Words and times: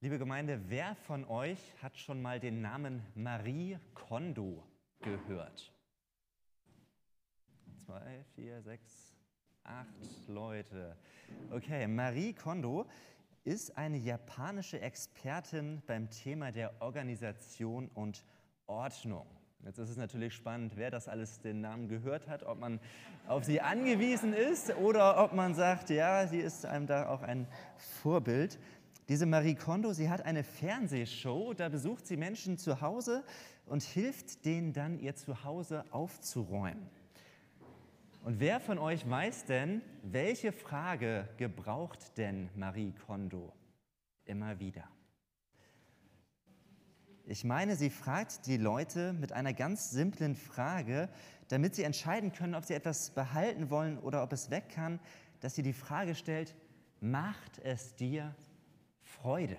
Liebe 0.00 0.20
Gemeinde, 0.20 0.60
wer 0.68 0.94
von 0.94 1.24
euch 1.24 1.58
hat 1.82 1.98
schon 1.98 2.22
mal 2.22 2.38
den 2.38 2.60
Namen 2.60 3.02
Marie 3.16 3.80
Kondo 3.94 4.62
gehört? 5.00 5.72
Zwei, 7.84 8.24
vier, 8.36 8.62
sechs, 8.62 9.16
acht 9.64 10.28
Leute. 10.28 10.96
Okay, 11.50 11.88
Marie 11.88 12.32
Kondo 12.32 12.86
ist 13.42 13.76
eine 13.76 13.96
japanische 13.96 14.80
Expertin 14.80 15.82
beim 15.88 16.08
Thema 16.10 16.52
der 16.52 16.80
Organisation 16.80 17.88
und 17.88 18.24
Ordnung. 18.68 19.26
Jetzt 19.64 19.78
ist 19.78 19.90
es 19.90 19.96
natürlich 19.96 20.32
spannend, 20.32 20.76
wer 20.76 20.92
das 20.92 21.08
alles 21.08 21.40
den 21.40 21.60
Namen 21.60 21.88
gehört 21.88 22.28
hat, 22.28 22.44
ob 22.44 22.60
man 22.60 22.78
auf 23.26 23.42
sie 23.42 23.60
angewiesen 23.60 24.32
ist 24.32 24.76
oder 24.76 25.22
ob 25.22 25.32
man 25.32 25.54
sagt, 25.54 25.90
ja, 25.90 26.28
sie 26.28 26.38
ist 26.38 26.64
einem 26.64 26.86
da 26.86 27.08
auch 27.08 27.22
ein 27.22 27.48
Vorbild. 28.00 28.60
Diese 29.08 29.24
Marie 29.24 29.54
Kondo, 29.54 29.94
sie 29.94 30.10
hat 30.10 30.22
eine 30.26 30.44
Fernsehshow, 30.44 31.54
da 31.54 31.70
besucht 31.70 32.06
sie 32.06 32.18
Menschen 32.18 32.58
zu 32.58 32.82
Hause 32.82 33.24
und 33.64 33.82
hilft 33.82 34.44
denen 34.44 34.74
dann, 34.74 34.98
ihr 34.98 35.16
Zuhause 35.16 35.84
aufzuräumen. 35.90 36.90
Und 38.22 38.38
wer 38.40 38.60
von 38.60 38.78
euch 38.78 39.08
weiß 39.08 39.46
denn, 39.46 39.80
welche 40.02 40.52
Frage 40.52 41.26
gebraucht 41.38 42.18
denn 42.18 42.50
Marie 42.54 42.92
Kondo 43.06 43.54
immer 44.26 44.60
wieder? 44.60 44.84
Ich 47.24 47.44
meine, 47.44 47.76
sie 47.76 47.88
fragt 47.88 48.46
die 48.46 48.58
Leute 48.58 49.14
mit 49.14 49.32
einer 49.32 49.54
ganz 49.54 49.90
simplen 49.90 50.34
Frage, 50.34 51.08
damit 51.48 51.74
sie 51.74 51.84
entscheiden 51.84 52.32
können, 52.32 52.54
ob 52.54 52.64
sie 52.66 52.74
etwas 52.74 53.10
behalten 53.10 53.70
wollen 53.70 53.98
oder 53.98 54.22
ob 54.22 54.34
es 54.34 54.50
weg 54.50 54.68
kann, 54.68 55.00
dass 55.40 55.54
sie 55.54 55.62
die 55.62 55.72
Frage 55.72 56.14
stellt, 56.14 56.54
macht 57.00 57.58
es 57.60 57.94
dir 57.94 58.34
Freude. 59.22 59.56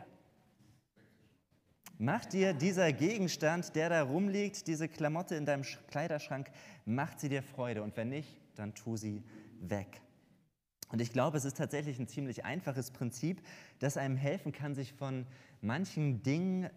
Macht 1.98 2.32
dir 2.32 2.54
dieser 2.54 2.94
Gegenstand, 2.94 3.76
der 3.76 3.90
da 3.90 4.04
rumliegt, 4.04 4.68
diese 4.68 4.88
Klamotte 4.88 5.36
in 5.36 5.46
deinem 5.46 5.64
Kleiderschrank, 5.90 6.50
macht 6.86 7.20
sie 7.20 7.28
dir 7.28 7.44
Freude 7.44 7.84
und 7.84 7.98
wenn 7.98 8.08
nicht, 8.08 8.40
dann 8.56 8.74
tu 8.74 8.96
sie 8.96 9.22
weg. 9.60 10.02
Und 10.92 11.02
ich 11.02 11.12
glaube, 11.12 11.38
es 11.38 11.44
ist 11.44 11.58
tatsächlich 11.58 12.00
ein 12.00 12.08
ziemlich 12.08 12.46
einfaches 12.46 12.92
Prinzip, 12.92 13.42
das 13.80 13.98
einem 13.98 14.16
helfen 14.16 14.54
kann, 14.54 14.76
sich 14.76 14.94
von 14.94 15.28
manchen 15.62 16.24
Dingen, 16.24 16.70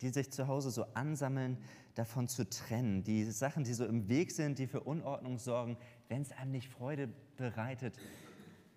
die 0.00 0.08
sich 0.08 0.32
zu 0.32 0.48
Hause 0.48 0.70
so 0.70 0.84
ansammeln, 0.94 1.58
davon 1.94 2.26
zu 2.26 2.48
trennen. 2.48 3.04
Die 3.04 3.24
Sachen, 3.24 3.64
die 3.64 3.74
so 3.74 3.84
im 3.84 4.08
Weg 4.08 4.32
sind, 4.32 4.58
die 4.58 4.66
für 4.66 4.80
Unordnung 4.80 5.38
sorgen, 5.38 5.76
wenn 6.08 6.22
es 6.22 6.32
einem 6.32 6.52
nicht 6.52 6.68
Freude 6.68 7.10
bereitet, 7.36 7.98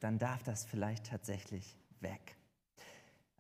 dann 0.02 0.20
darf 0.20 0.44
das 0.44 0.66
vielleicht 0.66 1.06
tatsächlich 1.06 1.78
weg. 2.02 2.36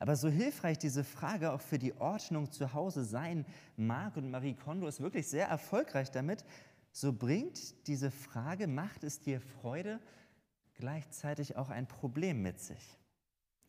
Aber 0.03 0.17
so 0.17 0.27
hilfreich 0.27 0.77
diese 0.77 1.05
Frage 1.05 1.53
auch 1.53 1.61
für 1.61 1.79
die 1.79 1.93
Ordnung 1.93 2.51
zu 2.51 2.73
Hause 2.73 3.05
sein 3.05 3.45
mag 3.77 4.17
und 4.17 4.29
Marie 4.29 4.53
Kondo 4.53 4.85
ist 4.85 4.99
wirklich 4.99 5.29
sehr 5.29 5.47
erfolgreich 5.47 6.11
damit, 6.11 6.43
so 6.91 7.13
bringt 7.13 7.87
diese 7.87 8.11
Frage, 8.11 8.67
macht 8.67 9.05
es 9.05 9.21
dir 9.21 9.39
Freude, 9.39 10.01
gleichzeitig 10.75 11.55
auch 11.55 11.69
ein 11.69 11.87
Problem 11.87 12.41
mit 12.41 12.59
sich. 12.59 12.99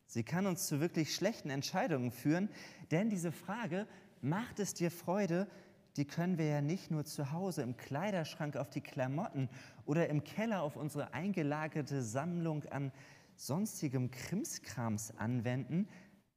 Sie 0.07 0.23
kann 0.23 0.45
uns 0.45 0.67
zu 0.67 0.81
wirklich 0.81 1.15
schlechten 1.15 1.49
Entscheidungen 1.49 2.11
führen, 2.11 2.49
denn 2.91 3.09
diese 3.09 3.31
Frage, 3.31 3.87
macht 4.19 4.59
es 4.59 4.73
dir 4.73 4.91
Freude, 4.91 5.47
die 5.95 6.03
können 6.03 6.37
wir 6.37 6.47
ja 6.47 6.59
nicht 6.59 6.91
nur 6.91 7.05
zu 7.05 7.31
Hause 7.31 7.61
im 7.61 7.77
Kleiderschrank 7.77 8.57
auf 8.57 8.69
die 8.69 8.81
Klamotten 8.81 9.47
oder 9.85 10.09
im 10.09 10.25
Keller 10.25 10.63
auf 10.63 10.75
unsere 10.75 11.13
eingelagerte 11.13 12.01
Sammlung 12.01 12.65
an 12.65 12.91
sonstigem 13.37 14.11
Krimskrams 14.11 15.13
anwenden, 15.17 15.87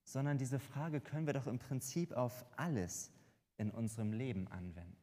sondern 0.08 0.38
diese 0.38 0.58
Frage 0.58 1.02
können 1.02 1.26
wir 1.26 1.34
doch 1.34 1.46
im 1.46 1.58
Prinzip 1.58 2.12
auf 2.12 2.46
alles 2.56 3.12
in 3.58 3.70
unserem 3.70 4.12
Leben 4.12 4.48
anwenden. 4.48 4.96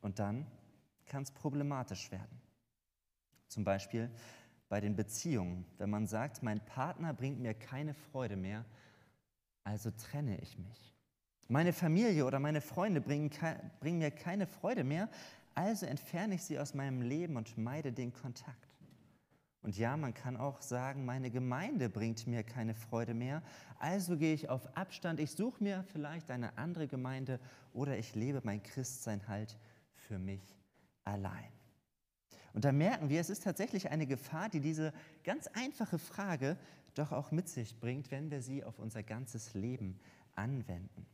Und 0.00 0.18
dann 0.18 0.46
kann 1.04 1.22
es 1.22 1.30
problematisch 1.30 2.10
werden. 2.10 2.40
Zum 3.48 3.64
Beispiel 3.64 4.10
bei 4.70 4.80
den 4.80 4.96
Beziehungen, 4.96 5.66
wenn 5.76 5.90
man 5.90 6.06
sagt, 6.06 6.42
mein 6.42 6.64
Partner 6.64 7.12
bringt 7.12 7.40
mir 7.40 7.52
keine 7.52 7.92
Freude 7.92 8.36
mehr, 8.36 8.64
also 9.64 9.90
trenne 9.90 10.38
ich 10.40 10.56
mich. 10.58 10.94
Meine 11.48 11.74
Familie 11.74 12.24
oder 12.24 12.38
meine 12.38 12.62
Freunde 12.62 13.02
bringen, 13.02 13.30
bringen 13.80 13.98
mir 13.98 14.10
keine 14.10 14.46
Freude 14.46 14.84
mehr, 14.84 15.10
also 15.54 15.84
entferne 15.84 16.36
ich 16.36 16.42
sie 16.42 16.58
aus 16.58 16.72
meinem 16.72 17.02
Leben 17.02 17.36
und 17.36 17.58
meide 17.58 17.92
den 17.92 18.12
Kontakt. 18.14 18.67
Und 19.68 19.76
ja, 19.76 19.98
man 19.98 20.14
kann 20.14 20.38
auch 20.38 20.62
sagen, 20.62 21.04
meine 21.04 21.30
Gemeinde 21.30 21.90
bringt 21.90 22.26
mir 22.26 22.42
keine 22.42 22.72
Freude 22.72 23.12
mehr, 23.12 23.42
also 23.78 24.16
gehe 24.16 24.32
ich 24.32 24.48
auf 24.48 24.66
Abstand, 24.78 25.20
ich 25.20 25.32
suche 25.32 25.62
mir 25.62 25.84
vielleicht 25.92 26.30
eine 26.30 26.56
andere 26.56 26.88
Gemeinde 26.88 27.38
oder 27.74 27.98
ich 27.98 28.14
lebe 28.14 28.40
mein 28.44 28.62
Christsein 28.62 29.28
halt 29.28 29.58
für 29.92 30.18
mich 30.18 30.56
allein. 31.04 31.52
Und 32.54 32.64
da 32.64 32.72
merken 32.72 33.10
wir, 33.10 33.20
es 33.20 33.28
ist 33.28 33.44
tatsächlich 33.44 33.90
eine 33.90 34.06
Gefahr, 34.06 34.48
die 34.48 34.60
diese 34.60 34.94
ganz 35.22 35.48
einfache 35.48 35.98
Frage 35.98 36.56
doch 36.94 37.12
auch 37.12 37.30
mit 37.30 37.50
sich 37.50 37.78
bringt, 37.78 38.10
wenn 38.10 38.30
wir 38.30 38.40
sie 38.40 38.64
auf 38.64 38.78
unser 38.78 39.02
ganzes 39.02 39.52
Leben 39.52 40.00
anwenden 40.34 41.04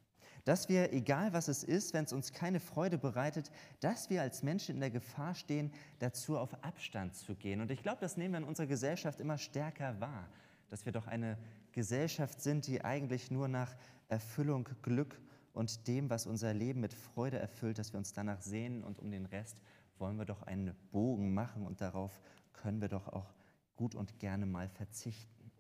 dass 0.45 0.69
wir, 0.69 0.93
egal 0.93 1.33
was 1.33 1.49
es 1.49 1.65
ist, 1.65 1.95
wenn 1.95 2.05
es 2.05 2.13
uns 2.13 2.33
keine 2.33 2.61
Freude 2.61 2.99
bereitet, 2.99 3.51
dass 3.81 4.11
wir 4.11 4.23
als 4.23 4.43
Menschen 4.43 4.75
in 4.75 4.81
der 4.81 4.91
Gefahr 4.91 5.35
stehen, 5.35 5.73
dazu 5.99 6.39
auf 6.39 6.63
Abstand 6.63 7.15
zu 7.15 7.35
gehen. 7.35 7.61
Und 7.61 7.71
ich 7.71 7.83
glaube, 7.83 7.99
das 8.01 8.17
nehmen 8.17 8.35
wir 8.35 8.39
in 8.39 8.45
unserer 8.45 8.67
Gesellschaft 8.67 9.21
immer 9.21 9.39
stärker 9.39 10.01
wahr, 10.01 10.29
dass 10.69 10.85
wir 10.85 10.93
doch 10.93 11.07
eine 11.07 11.39
Gesellschaft 11.73 12.41
sind, 12.43 12.67
die 12.67 12.85
eigentlich 12.85 13.31
nur 13.31 13.49
nach 13.49 13.75
Erfüllung, 14.09 14.69
Glück 14.83 15.19
und 15.55 15.87
dem, 15.87 16.11
was 16.11 16.27
unser 16.27 16.53
Leben 16.53 16.81
mit 16.81 16.93
Freude 16.93 17.39
erfüllt, 17.39 17.79
dass 17.79 17.93
wir 17.93 17.99
uns 17.99 18.13
danach 18.13 18.43
sehnen 18.43 18.85
und 18.85 18.99
um 18.99 19.11
den 19.11 19.25
Rest 19.25 19.61
wollen 19.99 20.17
wir 20.17 20.25
doch 20.25 20.43
einen 20.43 20.75
Bogen 20.91 21.33
machen 21.33 21.65
und 21.65 21.81
darauf 21.81 22.21
können 22.53 22.81
wir 22.81 22.89
doch 22.89 23.09
auch 23.09 23.33
gut 23.77 23.95
und 23.95 24.19
gerne 24.19 24.47
mal 24.47 24.69
verzichten. 24.69 25.51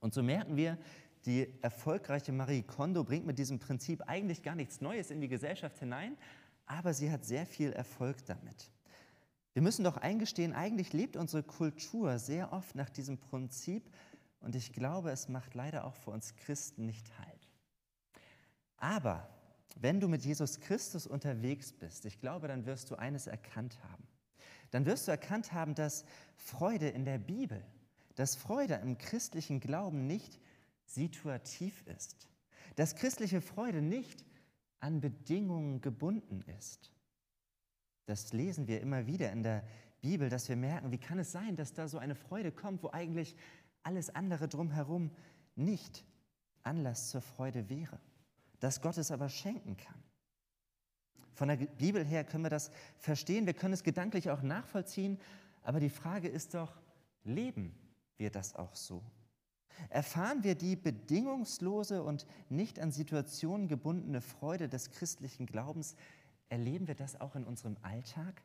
Und 0.00 0.14
so 0.14 0.22
merken 0.22 0.56
wir, 0.56 0.78
die 1.26 1.52
erfolgreiche 1.60 2.32
Marie 2.32 2.62
Kondo 2.62 3.04
bringt 3.04 3.26
mit 3.26 3.38
diesem 3.38 3.58
Prinzip 3.58 4.02
eigentlich 4.06 4.42
gar 4.42 4.54
nichts 4.54 4.80
Neues 4.80 5.10
in 5.10 5.20
die 5.20 5.28
Gesellschaft 5.28 5.78
hinein, 5.78 6.16
aber 6.64 6.94
sie 6.94 7.10
hat 7.10 7.24
sehr 7.24 7.46
viel 7.46 7.72
Erfolg 7.72 8.24
damit. 8.26 8.70
Wir 9.52 9.62
müssen 9.62 9.84
doch 9.84 9.96
eingestehen, 9.96 10.52
eigentlich 10.52 10.92
lebt 10.92 11.16
unsere 11.16 11.42
Kultur 11.42 12.18
sehr 12.18 12.52
oft 12.52 12.74
nach 12.74 12.90
diesem 12.90 13.18
Prinzip 13.18 13.90
und 14.40 14.54
ich 14.54 14.72
glaube, 14.72 15.10
es 15.10 15.28
macht 15.28 15.54
leider 15.54 15.84
auch 15.84 15.94
für 15.94 16.10
uns 16.10 16.36
Christen 16.36 16.86
nicht 16.86 17.18
halt. 17.18 17.48
Aber 18.76 19.28
wenn 19.80 20.00
du 20.00 20.08
mit 20.08 20.24
Jesus 20.24 20.60
Christus 20.60 21.06
unterwegs 21.06 21.72
bist, 21.72 22.04
ich 22.06 22.20
glaube, 22.20 22.48
dann 22.48 22.66
wirst 22.66 22.90
du 22.90 22.96
eines 22.96 23.26
erkannt 23.26 23.78
haben. 23.90 24.06
Dann 24.70 24.86
wirst 24.86 25.06
du 25.06 25.10
erkannt 25.10 25.52
haben, 25.52 25.74
dass 25.74 26.04
Freude 26.36 26.88
in 26.88 27.04
der 27.04 27.18
Bibel, 27.18 27.64
dass 28.14 28.36
Freude 28.36 28.74
im 28.74 28.98
christlichen 28.98 29.60
Glauben 29.60 30.06
nicht 30.06 30.38
situativ 30.86 31.86
ist, 31.86 32.28
dass 32.76 32.96
christliche 32.96 33.40
Freude 33.40 33.82
nicht 33.82 34.24
an 34.80 35.00
Bedingungen 35.00 35.80
gebunden 35.80 36.42
ist. 36.58 36.92
Das 38.06 38.32
lesen 38.32 38.68
wir 38.68 38.80
immer 38.80 39.06
wieder 39.06 39.32
in 39.32 39.42
der 39.42 39.64
Bibel, 40.00 40.28
dass 40.28 40.48
wir 40.48 40.56
merken, 40.56 40.92
wie 40.92 40.98
kann 40.98 41.18
es 41.18 41.32
sein, 41.32 41.56
dass 41.56 41.74
da 41.74 41.88
so 41.88 41.98
eine 41.98 42.14
Freude 42.14 42.52
kommt, 42.52 42.82
wo 42.82 42.90
eigentlich 42.90 43.36
alles 43.82 44.14
andere 44.14 44.48
drumherum 44.48 45.10
nicht 45.56 46.04
Anlass 46.62 47.10
zur 47.10 47.22
Freude 47.22 47.68
wäre, 47.68 47.98
dass 48.60 48.80
Gott 48.80 48.98
es 48.98 49.10
aber 49.10 49.28
schenken 49.28 49.76
kann. 49.76 50.02
Von 51.32 51.48
der 51.48 51.56
Bibel 51.56 52.04
her 52.04 52.24
können 52.24 52.44
wir 52.44 52.50
das 52.50 52.70
verstehen, 52.98 53.46
wir 53.46 53.54
können 53.54 53.74
es 53.74 53.84
gedanklich 53.84 54.30
auch 54.30 54.42
nachvollziehen, 54.42 55.18
aber 55.62 55.80
die 55.80 55.90
Frage 55.90 56.28
ist 56.28 56.54
doch, 56.54 56.80
leben 57.24 57.74
wir 58.16 58.30
das 58.30 58.54
auch 58.54 58.74
so? 58.74 59.02
Erfahren 59.90 60.44
wir 60.44 60.54
die 60.54 60.76
bedingungslose 60.76 62.02
und 62.02 62.26
nicht 62.48 62.80
an 62.80 62.92
Situationen 62.92 63.68
gebundene 63.68 64.20
Freude 64.20 64.68
des 64.68 64.90
christlichen 64.90 65.46
Glaubens? 65.46 65.96
Erleben 66.48 66.86
wir 66.86 66.94
das 66.94 67.20
auch 67.20 67.34
in 67.36 67.44
unserem 67.44 67.76
Alltag? 67.82 68.42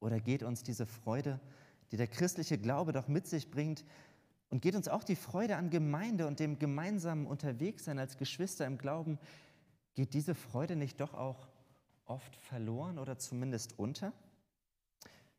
Oder 0.00 0.20
geht 0.20 0.42
uns 0.42 0.62
diese 0.62 0.86
Freude, 0.86 1.40
die 1.90 1.96
der 1.96 2.08
christliche 2.08 2.58
Glaube 2.58 2.92
doch 2.92 3.08
mit 3.08 3.26
sich 3.26 3.50
bringt, 3.50 3.84
und 4.52 4.60
geht 4.60 4.74
uns 4.74 4.86
auch 4.86 5.02
die 5.02 5.16
Freude 5.16 5.56
an 5.56 5.70
Gemeinde 5.70 6.26
und 6.26 6.38
dem 6.38 6.58
gemeinsamen 6.58 7.24
Unterwegssein 7.26 7.98
als 7.98 8.18
Geschwister 8.18 8.66
im 8.66 8.76
Glauben, 8.76 9.18
geht 9.94 10.12
diese 10.12 10.34
Freude 10.34 10.76
nicht 10.76 11.00
doch 11.00 11.14
auch 11.14 11.48
oft 12.04 12.36
verloren 12.36 12.98
oder 12.98 13.16
zumindest 13.16 13.78
unter? 13.78 14.12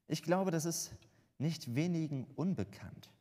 Ich 0.07 0.23
glaube, 0.23 0.49
das 0.49 0.65
ist 0.65 0.95
nicht 1.37 1.75
wenigen 1.75 2.25
unbekannt. 2.35 3.12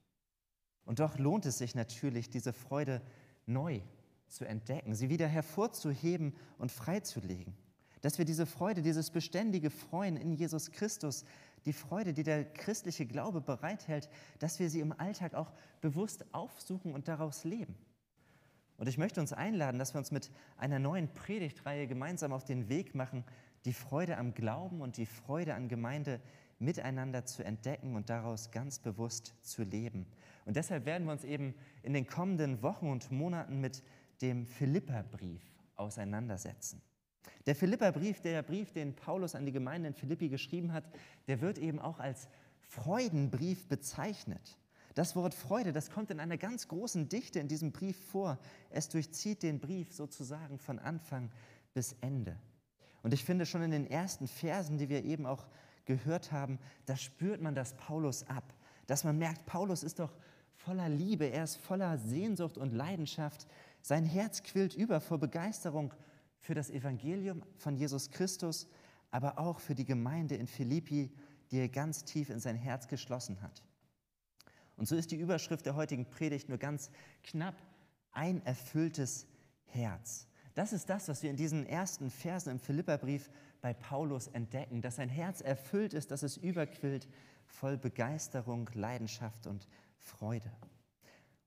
Und 0.85 1.01
doch 1.01 1.19
lohnt 1.19 1.47
es 1.47 1.59
sich 1.59 1.75
natürlich, 1.75 2.31
diese 2.31 2.53
Freude 2.53 3.03
neu 3.47 3.81
zu 4.29 4.45
entdecken, 4.45 4.95
sie 4.95 5.11
wieder 5.11 5.29
hervorzuheben 5.29 6.35
und 6.59 6.73
freizulegen. 6.73 7.55
Dass 8.01 8.19
wir 8.19 8.25
diese 8.25 8.47
Freude, 8.47 8.83
dieses 8.83 9.11
beständige 9.11 9.71
Freuen 9.71 10.17
in 10.17 10.33
Jesus 10.33 10.73
Christus, 10.73 11.25
die 11.67 11.73
Freude, 11.73 12.13
die 12.13 12.25
der 12.25 12.45
christliche 12.45 13.07
Glaube 13.07 13.41
bereithält, 13.41 14.09
dass 14.41 14.59
wir 14.59 14.69
sie 14.69 14.81
im 14.81 14.93
Alltag 14.99 15.35
auch 15.35 15.53
bewusst 15.81 16.25
aufsuchen 16.35 16.95
und 16.95 17.07
daraus 17.07 17.45
leben. 17.45 17.77
Und 18.77 18.89
ich 18.89 18.99
möchte 18.99 19.21
uns 19.21 19.33
einladen, 19.33 19.79
dass 19.79 19.95
wir 19.95 19.99
uns 19.99 20.11
mit 20.11 20.33
einer 20.57 20.81
neuen 20.81 21.13
Predigtreihe 21.15 21.87
gemeinsam 21.87 22.33
auf 22.33 22.45
den 22.45 22.69
Weg 22.69 22.97
machen, 22.97 23.25
die 23.65 23.73
Freude 23.73 24.17
am 24.19 24.35
Glauben 24.35 24.81
und 24.81 24.97
die 24.97 25.07
Freude 25.07 25.55
an 25.55 25.69
Gemeinde 25.69 26.21
miteinander 26.59 27.25
zu 27.25 27.45
entdecken 27.45 27.95
und 27.95 28.11
daraus 28.11 28.51
ganz 28.51 28.81
bewusst 28.81 29.35
zu 29.43 29.63
leben. 29.63 30.07
Und 30.45 30.57
deshalb 30.57 30.87
werden 30.87 31.05
wir 31.07 31.13
uns 31.13 31.25
eben 31.25 31.55
in 31.83 31.93
den 31.93 32.07
kommenden 32.07 32.63
Wochen 32.63 32.89
und 32.89 33.11
Monaten 33.11 33.61
mit 33.61 33.83
dem 34.21 34.47
Philipperbrief 34.47 35.43
auseinandersetzen. 35.77 36.83
Der 37.47 37.55
Philipperbrief, 37.55 38.21
der 38.21 38.43
Brief, 38.43 38.73
den 38.73 38.95
Paulus 38.95 39.35
an 39.35 39.47
die 39.47 39.53
Gemeinde 39.53 39.89
in 39.89 39.95
Philippi 39.95 40.29
geschrieben 40.29 40.73
hat, 40.73 40.85
der 41.27 41.41
wird 41.41 41.59
eben 41.59 41.79
auch 41.79 41.99
als 41.99 42.29
Freudenbrief 42.61 43.69
bezeichnet. 43.69 44.59
Das 44.95 45.17
Wort 45.17 45.35
Freude, 45.35 45.73
das 45.73 45.91
kommt 45.91 46.11
in 46.11 46.21
einer 46.21 46.37
ganz 46.37 46.69
großen 46.69 47.09
Dichte 47.09 47.41
in 47.41 47.49
diesem 47.49 47.73
Brief 47.73 47.97
vor. 48.11 48.39
Es 48.71 48.89
durchzieht 48.89 49.43
den 49.43 49.59
Brief 49.59 49.93
sozusagen 49.93 50.59
von 50.59 50.79
Anfang 50.79 51.31
bis 51.75 51.97
Ende. 52.01 52.37
Und 53.03 53.15
ich 53.15 53.25
finde 53.25 53.47
schon 53.47 53.63
in 53.63 53.71
den 53.71 53.91
ersten 53.91 54.29
Versen, 54.29 54.79
die 54.79 54.89
wir 54.89 55.05
eben 55.05 55.27
auch 55.27 55.47
gehört 55.87 56.31
haben, 56.31 56.59
da 56.87 56.97
spürt 56.97 57.41
man 57.41 57.55
das 57.55 57.75
Paulus 57.77 58.29
ab. 58.29 58.55
Dass 58.87 59.05
man 59.05 59.19
merkt, 59.19 59.47
Paulus 59.47 59.83
ist 59.83 59.99
doch 59.99 60.13
voller 60.65 60.89
Liebe, 60.89 61.27
er 61.27 61.45
ist 61.45 61.57
voller 61.57 61.99
Sehnsucht 61.99 62.57
und 62.57 62.73
Leidenschaft. 62.73 63.47
Sein 63.81 64.05
Herz 64.05 64.43
quillt 64.43 64.75
über 64.75 65.01
vor 65.01 65.19
Begeisterung 65.19 65.93
für 66.39 66.55
das 66.55 66.71
Evangelium 66.71 67.43
von 67.57 67.77
Jesus 67.77 68.11
Christus, 68.11 68.69
aber 69.11 69.39
auch 69.39 69.59
für 69.59 69.75
die 69.75 69.85
Gemeinde 69.85 70.37
in 70.37 70.47
Philippi, 70.47 71.11
die 71.51 71.59
er 71.59 71.69
ganz 71.69 72.05
tief 72.05 72.31
in 72.31 72.41
sein 72.41 72.57
Herz 72.57 72.89
geschlossen 72.89 73.43
hat. 73.43 73.63
Und 74.77 74.87
so 74.87 74.97
ist 74.97 75.11
die 75.11 75.17
Überschrift 75.17 75.67
der 75.67 75.77
heutigen 75.77 76.09
Predigt 76.09 76.49
nur 76.49 76.59
ganz 76.59 76.91
knapp 77.23 77.57
ein 78.13 78.45
erfülltes 78.47 79.27
Herz. 79.67 80.27
Das 80.55 80.73
ist 80.73 80.89
das, 80.89 81.09
was 81.09 81.23
wir 81.23 81.31
in 81.31 81.37
diesen 81.37 81.67
ersten 81.67 82.11
Versen 82.11 82.51
im 82.51 82.59
Philipperbrief 82.59 83.31
bei 83.61 83.73
Paulus 83.73 84.29
entdecken, 84.29 84.81
dass 84.81 84.97
sein 84.97 85.09
Herz 85.09 85.41
erfüllt 85.41 85.95
ist, 85.95 86.11
dass 86.11 86.23
es 86.23 86.37
überquillt 86.37 87.09
voll 87.47 87.77
Begeisterung, 87.77 88.69
Leidenschaft 88.75 89.47
und 89.47 89.67
Freude. 90.03 90.51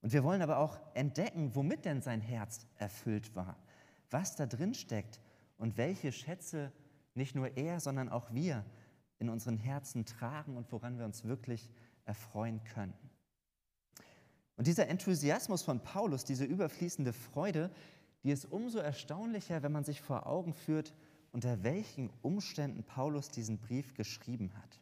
Und 0.01 0.13
wir 0.13 0.23
wollen 0.23 0.41
aber 0.41 0.57
auch 0.57 0.79
entdecken, 0.93 1.55
womit 1.55 1.85
denn 1.85 2.01
sein 2.01 2.21
Herz 2.21 2.67
erfüllt 2.77 3.35
war, 3.35 3.57
was 4.09 4.35
da 4.35 4.45
drin 4.45 4.73
steckt 4.73 5.19
und 5.57 5.77
welche 5.77 6.11
Schätze 6.11 6.71
nicht 7.13 7.35
nur 7.35 7.57
er, 7.57 7.79
sondern 7.79 8.09
auch 8.09 8.33
wir 8.33 8.65
in 9.19 9.29
unseren 9.29 9.57
Herzen 9.57 10.05
tragen 10.05 10.57
und 10.57 10.71
woran 10.71 10.97
wir 10.97 11.05
uns 11.05 11.23
wirklich 11.23 11.69
erfreuen 12.05 12.63
können. 12.63 12.93
Und 14.57 14.67
dieser 14.67 14.87
Enthusiasmus 14.87 15.63
von 15.63 15.81
Paulus, 15.81 16.23
diese 16.23 16.45
überfließende 16.45 17.13
Freude, 17.13 17.71
die 18.23 18.31
ist 18.31 18.45
umso 18.45 18.79
erstaunlicher, 18.79 19.63
wenn 19.63 19.71
man 19.71 19.83
sich 19.83 20.01
vor 20.01 20.27
Augen 20.27 20.53
führt, 20.53 20.93
unter 21.31 21.63
welchen 21.63 22.09
Umständen 22.21 22.83
Paulus 22.83 23.29
diesen 23.29 23.59
Brief 23.59 23.93
geschrieben 23.93 24.53
hat. 24.55 24.79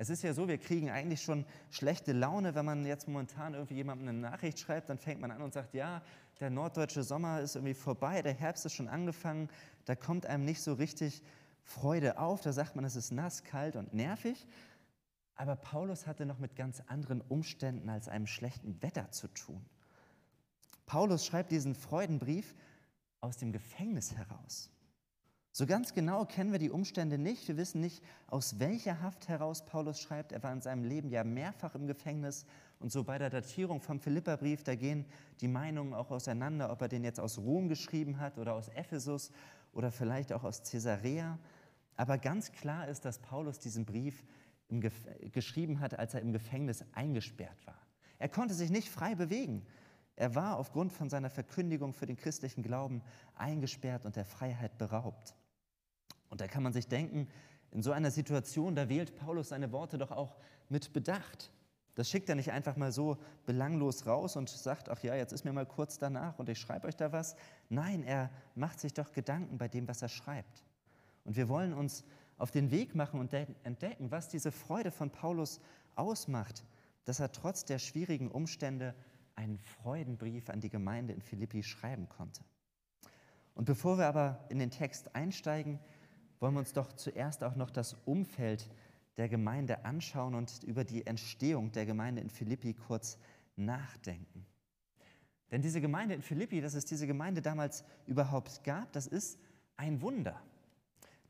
Es 0.00 0.08
ist 0.08 0.22
ja 0.22 0.32
so, 0.32 0.48
wir 0.48 0.56
kriegen 0.56 0.88
eigentlich 0.88 1.20
schon 1.20 1.44
schlechte 1.70 2.12
Laune, 2.14 2.54
wenn 2.54 2.64
man 2.64 2.86
jetzt 2.86 3.06
momentan 3.06 3.52
irgendwie 3.52 3.74
jemandem 3.74 4.08
eine 4.08 4.18
Nachricht 4.18 4.58
schreibt, 4.58 4.88
dann 4.88 4.96
fängt 4.96 5.20
man 5.20 5.30
an 5.30 5.42
und 5.42 5.52
sagt, 5.52 5.74
ja, 5.74 6.00
der 6.40 6.48
norddeutsche 6.48 7.02
Sommer 7.02 7.42
ist 7.42 7.54
irgendwie 7.54 7.74
vorbei, 7.74 8.22
der 8.22 8.32
Herbst 8.32 8.64
ist 8.64 8.72
schon 8.72 8.88
angefangen, 8.88 9.50
da 9.84 9.94
kommt 9.94 10.24
einem 10.24 10.46
nicht 10.46 10.62
so 10.62 10.72
richtig 10.72 11.22
Freude 11.64 12.18
auf, 12.18 12.40
da 12.40 12.54
sagt 12.54 12.76
man, 12.76 12.86
es 12.86 12.96
ist 12.96 13.10
nass, 13.10 13.44
kalt 13.44 13.76
und 13.76 13.92
nervig. 13.92 14.46
Aber 15.34 15.54
Paulus 15.54 16.06
hatte 16.06 16.24
noch 16.24 16.38
mit 16.38 16.56
ganz 16.56 16.82
anderen 16.86 17.20
Umständen 17.20 17.90
als 17.90 18.08
einem 18.08 18.26
schlechten 18.26 18.80
Wetter 18.82 19.10
zu 19.10 19.28
tun. 19.28 19.62
Paulus 20.86 21.26
schreibt 21.26 21.52
diesen 21.52 21.74
Freudenbrief 21.74 22.54
aus 23.20 23.36
dem 23.36 23.52
Gefängnis 23.52 24.16
heraus. 24.16 24.70
So 25.52 25.66
ganz 25.66 25.94
genau 25.94 26.24
kennen 26.26 26.52
wir 26.52 26.60
die 26.60 26.70
Umstände 26.70 27.18
nicht. 27.18 27.48
Wir 27.48 27.56
wissen 27.56 27.80
nicht, 27.80 28.04
aus 28.28 28.60
welcher 28.60 29.02
Haft 29.02 29.28
heraus 29.28 29.66
Paulus 29.66 30.00
schreibt. 30.00 30.30
Er 30.30 30.42
war 30.44 30.52
in 30.52 30.60
seinem 30.60 30.84
Leben 30.84 31.08
ja 31.10 31.24
mehrfach 31.24 31.74
im 31.74 31.88
Gefängnis. 31.88 32.46
Und 32.78 32.92
so 32.92 33.02
bei 33.02 33.18
der 33.18 33.30
Datierung 33.30 33.80
vom 33.80 33.98
Philipperbrief, 33.98 34.62
da 34.62 34.76
gehen 34.76 35.06
die 35.40 35.48
Meinungen 35.48 35.92
auch 35.92 36.12
auseinander, 36.12 36.70
ob 36.70 36.80
er 36.82 36.88
den 36.88 37.02
jetzt 37.02 37.18
aus 37.18 37.38
Rom 37.38 37.68
geschrieben 37.68 38.20
hat 38.20 38.38
oder 38.38 38.54
aus 38.54 38.68
Ephesus 38.68 39.32
oder 39.72 39.90
vielleicht 39.90 40.32
auch 40.32 40.44
aus 40.44 40.62
Caesarea. 40.62 41.38
Aber 41.96 42.16
ganz 42.16 42.52
klar 42.52 42.86
ist, 42.86 43.04
dass 43.04 43.18
Paulus 43.18 43.58
diesen 43.58 43.84
Brief 43.84 44.24
geschrieben 45.32 45.80
hat, 45.80 45.98
als 45.98 46.14
er 46.14 46.20
im 46.20 46.32
Gefängnis 46.32 46.84
eingesperrt 46.92 47.66
war. 47.66 47.78
Er 48.20 48.28
konnte 48.28 48.54
sich 48.54 48.70
nicht 48.70 48.88
frei 48.88 49.16
bewegen. 49.16 49.66
Er 50.14 50.36
war 50.36 50.58
aufgrund 50.58 50.92
von 50.92 51.10
seiner 51.10 51.28
Verkündigung 51.28 51.92
für 51.92 52.06
den 52.06 52.16
christlichen 52.16 52.62
Glauben 52.62 53.02
eingesperrt 53.34 54.06
und 54.06 54.14
der 54.14 54.24
Freiheit 54.24 54.78
beraubt. 54.78 55.34
Und 56.30 56.40
da 56.40 56.48
kann 56.48 56.62
man 56.62 56.72
sich 56.72 56.88
denken, 56.88 57.28
in 57.72 57.82
so 57.82 57.92
einer 57.92 58.10
Situation, 58.10 58.74
da 58.74 58.88
wählt 58.88 59.16
Paulus 59.16 59.50
seine 59.50 59.70
Worte 59.72 59.98
doch 59.98 60.10
auch 60.10 60.36
mit 60.68 60.92
Bedacht. 60.92 61.52
Das 61.94 62.08
schickt 62.08 62.28
er 62.28 62.34
nicht 62.34 62.52
einfach 62.52 62.76
mal 62.76 62.92
so 62.92 63.18
belanglos 63.46 64.06
raus 64.06 64.36
und 64.36 64.48
sagt, 64.48 64.88
ach 64.88 65.02
ja, 65.02 65.14
jetzt 65.14 65.32
ist 65.32 65.44
mir 65.44 65.52
mal 65.52 65.66
kurz 65.66 65.98
danach 65.98 66.38
und 66.38 66.48
ich 66.48 66.58
schreibe 66.58 66.88
euch 66.88 66.96
da 66.96 67.12
was. 67.12 67.36
Nein, 67.68 68.02
er 68.02 68.30
macht 68.54 68.80
sich 68.80 68.94
doch 68.94 69.12
Gedanken 69.12 69.58
bei 69.58 69.68
dem, 69.68 69.86
was 69.86 70.02
er 70.02 70.08
schreibt. 70.08 70.64
Und 71.24 71.36
wir 71.36 71.48
wollen 71.48 71.74
uns 71.74 72.04
auf 72.38 72.50
den 72.50 72.70
Weg 72.70 72.94
machen 72.94 73.20
und 73.20 73.32
entdecken, 73.34 74.10
was 74.10 74.28
diese 74.28 74.50
Freude 74.50 74.90
von 74.90 75.10
Paulus 75.10 75.60
ausmacht, 75.94 76.64
dass 77.04 77.20
er 77.20 77.32
trotz 77.32 77.64
der 77.64 77.78
schwierigen 77.78 78.30
Umstände 78.30 78.94
einen 79.34 79.58
Freudenbrief 79.58 80.48
an 80.48 80.60
die 80.60 80.70
Gemeinde 80.70 81.12
in 81.12 81.20
Philippi 81.20 81.62
schreiben 81.62 82.08
konnte. 82.08 82.42
Und 83.54 83.64
bevor 83.64 83.98
wir 83.98 84.06
aber 84.06 84.44
in 84.48 84.58
den 84.58 84.70
Text 84.70 85.14
einsteigen, 85.14 85.78
wollen 86.40 86.54
wir 86.54 86.60
uns 86.60 86.72
doch 86.72 86.92
zuerst 86.92 87.44
auch 87.44 87.54
noch 87.54 87.70
das 87.70 87.96
Umfeld 88.04 88.68
der 89.16 89.28
Gemeinde 89.28 89.84
anschauen 89.84 90.34
und 90.34 90.62
über 90.64 90.84
die 90.84 91.06
Entstehung 91.06 91.72
der 91.72 91.86
Gemeinde 91.86 92.22
in 92.22 92.30
Philippi 92.30 92.74
kurz 92.74 93.18
nachdenken. 93.56 94.46
Denn 95.50 95.62
diese 95.62 95.80
Gemeinde 95.80 96.14
in 96.14 96.22
Philippi, 96.22 96.60
dass 96.60 96.74
es 96.74 96.84
diese 96.84 97.06
Gemeinde 97.06 97.42
damals 97.42 97.84
überhaupt 98.06 98.64
gab, 98.64 98.92
das 98.92 99.06
ist 99.06 99.38
ein 99.76 100.00
Wunder. 100.00 100.40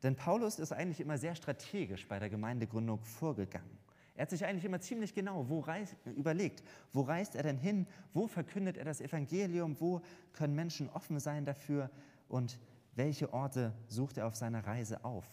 Denn 0.02 0.14
Paulus 0.14 0.58
ist 0.58 0.72
eigentlich 0.72 1.00
immer 1.00 1.18
sehr 1.18 1.34
strategisch 1.34 2.06
bei 2.06 2.18
der 2.18 2.30
Gemeindegründung 2.30 3.02
vorgegangen. 3.02 3.78
Er 4.14 4.22
hat 4.22 4.30
sich 4.30 4.44
eigentlich 4.44 4.64
immer 4.64 4.80
ziemlich 4.80 5.14
genau 5.14 5.48
wo 5.48 5.60
reist, 5.60 5.96
überlegt, 6.04 6.62
wo 6.92 7.02
reist 7.02 7.34
er 7.34 7.42
denn 7.42 7.56
hin, 7.56 7.86
wo 8.12 8.26
verkündet 8.26 8.76
er 8.76 8.84
das 8.84 9.00
Evangelium, 9.00 9.80
wo 9.80 10.02
können 10.32 10.54
Menschen 10.54 10.90
offen 10.90 11.18
sein 11.18 11.44
dafür 11.44 11.90
und 12.28 12.58
welche 12.94 13.32
Orte 13.32 13.74
sucht 13.88 14.18
er 14.18 14.26
auf 14.26 14.36
seiner 14.36 14.66
Reise 14.66 15.04
auf. 15.04 15.26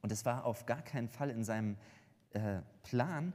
Und 0.00 0.12
es 0.12 0.24
war 0.24 0.44
auf 0.44 0.66
gar 0.66 0.82
keinen 0.82 1.08
Fall 1.08 1.30
in 1.30 1.44
seinem 1.44 1.76
äh, 2.30 2.60
Plan, 2.82 3.32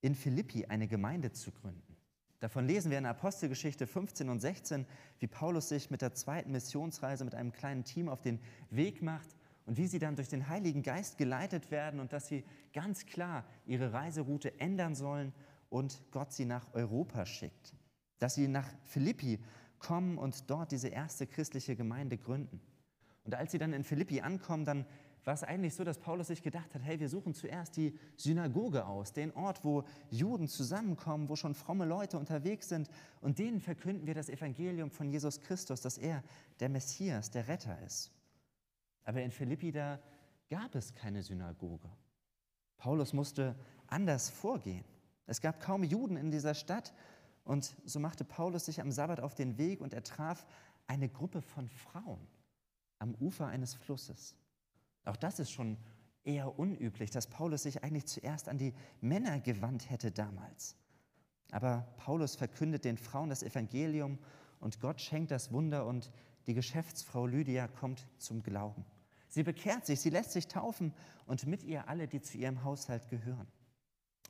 in 0.00 0.14
Philippi 0.14 0.66
eine 0.66 0.88
Gemeinde 0.88 1.32
zu 1.32 1.50
gründen. 1.52 1.96
Davon 2.40 2.66
lesen 2.66 2.90
wir 2.90 2.98
in 2.98 3.06
Apostelgeschichte 3.06 3.86
15 3.86 4.28
und 4.28 4.40
16, 4.40 4.86
wie 5.18 5.26
Paulus 5.26 5.68
sich 5.68 5.90
mit 5.90 6.02
der 6.02 6.14
zweiten 6.14 6.52
Missionsreise 6.52 7.24
mit 7.24 7.34
einem 7.34 7.52
kleinen 7.52 7.84
Team 7.84 8.08
auf 8.08 8.20
den 8.20 8.38
Weg 8.70 9.02
macht 9.02 9.34
und 9.66 9.76
wie 9.76 9.88
sie 9.88 9.98
dann 9.98 10.14
durch 10.14 10.28
den 10.28 10.48
Heiligen 10.48 10.82
Geist 10.82 11.18
geleitet 11.18 11.72
werden 11.72 11.98
und 11.98 12.12
dass 12.12 12.28
sie 12.28 12.44
ganz 12.72 13.06
klar 13.06 13.44
ihre 13.66 13.92
Reiseroute 13.92 14.60
ändern 14.60 14.94
sollen 14.94 15.32
und 15.68 16.00
Gott 16.12 16.32
sie 16.32 16.44
nach 16.44 16.72
Europa 16.74 17.26
schickt. 17.26 17.74
Dass 18.20 18.36
sie 18.36 18.46
nach 18.46 18.68
Philippi 18.84 19.40
kommen 19.78 20.18
und 20.18 20.50
dort 20.50 20.72
diese 20.72 20.88
erste 20.88 21.26
christliche 21.26 21.76
Gemeinde 21.76 22.18
gründen. 22.18 22.60
Und 23.24 23.34
als 23.34 23.52
sie 23.52 23.58
dann 23.58 23.72
in 23.72 23.84
Philippi 23.84 24.20
ankommen, 24.20 24.64
dann 24.64 24.86
war 25.24 25.34
es 25.34 25.44
eigentlich 25.44 25.74
so, 25.74 25.84
dass 25.84 25.98
Paulus 25.98 26.28
sich 26.28 26.42
gedacht 26.42 26.74
hat, 26.74 26.82
hey, 26.82 26.98
wir 27.00 27.08
suchen 27.10 27.34
zuerst 27.34 27.76
die 27.76 27.98
Synagoge 28.16 28.86
aus, 28.86 29.12
den 29.12 29.30
Ort, 29.32 29.62
wo 29.62 29.84
Juden 30.10 30.48
zusammenkommen, 30.48 31.28
wo 31.28 31.36
schon 31.36 31.54
fromme 31.54 31.84
Leute 31.84 32.18
unterwegs 32.18 32.70
sind 32.70 32.88
und 33.20 33.38
denen 33.38 33.60
verkünden 33.60 34.06
wir 34.06 34.14
das 34.14 34.30
Evangelium 34.30 34.90
von 34.90 35.10
Jesus 35.10 35.40
Christus, 35.42 35.82
dass 35.82 35.98
er 35.98 36.22
der 36.60 36.70
Messias, 36.70 37.30
der 37.30 37.46
Retter 37.46 37.78
ist. 37.82 38.10
Aber 39.04 39.20
in 39.20 39.30
Philippi, 39.30 39.70
da 39.70 40.00
gab 40.48 40.74
es 40.74 40.94
keine 40.94 41.22
Synagoge. 41.22 41.90
Paulus 42.78 43.12
musste 43.12 43.54
anders 43.86 44.30
vorgehen. 44.30 44.84
Es 45.26 45.42
gab 45.42 45.60
kaum 45.60 45.84
Juden 45.84 46.16
in 46.16 46.30
dieser 46.30 46.54
Stadt 46.54 46.94
und 47.48 47.74
so 47.86 47.98
machte 47.98 48.26
Paulus 48.26 48.66
sich 48.66 48.82
am 48.82 48.92
Sabbat 48.92 49.20
auf 49.20 49.34
den 49.34 49.56
Weg 49.56 49.80
und 49.80 49.94
er 49.94 50.02
traf 50.02 50.44
eine 50.86 51.08
Gruppe 51.08 51.40
von 51.40 51.66
Frauen 51.66 52.20
am 52.98 53.14
Ufer 53.14 53.46
eines 53.46 53.72
Flusses. 53.72 54.34
Auch 55.06 55.16
das 55.16 55.38
ist 55.38 55.50
schon 55.50 55.78
eher 56.24 56.58
unüblich, 56.58 57.10
dass 57.10 57.26
Paulus 57.26 57.62
sich 57.62 57.82
eigentlich 57.82 58.04
zuerst 58.04 58.50
an 58.50 58.58
die 58.58 58.74
Männer 59.00 59.40
gewandt 59.40 59.88
hätte 59.88 60.10
damals. 60.10 60.76
Aber 61.50 61.88
Paulus 61.96 62.36
verkündet 62.36 62.84
den 62.84 62.98
Frauen 62.98 63.30
das 63.30 63.42
Evangelium 63.42 64.18
und 64.60 64.78
Gott 64.80 65.00
schenkt 65.00 65.30
das 65.30 65.50
Wunder 65.50 65.86
und 65.86 66.12
die 66.46 66.54
Geschäftsfrau 66.54 67.26
Lydia 67.26 67.66
kommt 67.66 68.06
zum 68.18 68.42
Glauben. 68.42 68.84
Sie 69.30 69.42
bekehrt 69.42 69.86
sich, 69.86 70.00
sie 70.00 70.10
lässt 70.10 70.32
sich 70.32 70.48
taufen 70.48 70.92
und 71.24 71.46
mit 71.46 71.62
ihr 71.62 71.88
alle, 71.88 72.08
die 72.08 72.20
zu 72.20 72.36
ihrem 72.36 72.62
Haushalt 72.62 73.08
gehören. 73.08 73.48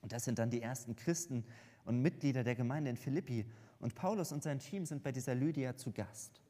Und 0.02 0.12
das 0.12 0.25
sind 0.25 0.38
dann 0.38 0.50
die 0.50 0.62
ersten 0.62 0.94
Christen 0.94 1.44
und 1.88 2.02
Mitglieder 2.02 2.45
der 2.45 2.54
Gemeinde 2.54 2.90
in 2.90 2.97
Philippi. 2.97 3.47
und 3.80 3.95
Paulus 3.95 4.30
und 4.33 4.42
sein 4.42 4.59
Team 4.59 4.85
sind 4.85 5.02
bei 5.02 5.11
dieser 5.11 5.35
Lydia 5.35 5.75
zu 5.75 5.90
Gast. 5.90 6.42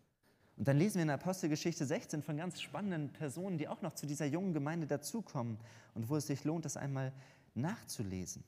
Und 0.57 0.67
dann 0.67 0.77
lesen 0.77 0.97
wir 0.97 1.05
in 1.05 1.11
Apostelgeschichte 1.11 1.87
16 1.87 2.23
von 2.23 2.37
ganz 2.37 2.61
spannenden 2.61 3.13
Personen, 3.13 3.57
die 3.57 3.69
auch 3.69 3.81
noch 3.81 3.93
zu 3.93 4.07
dieser 4.07 4.27
jungen 4.27 4.53
Gemeinde 4.53 4.89
dazukommen 4.89 5.59
und 5.95 6.09
wo 6.09 6.17
es 6.17 6.27
sich 6.27 6.43
lohnt, 6.43 6.65
das 6.65 6.77
einmal 6.77 7.13
nachzulesen. 7.55 8.43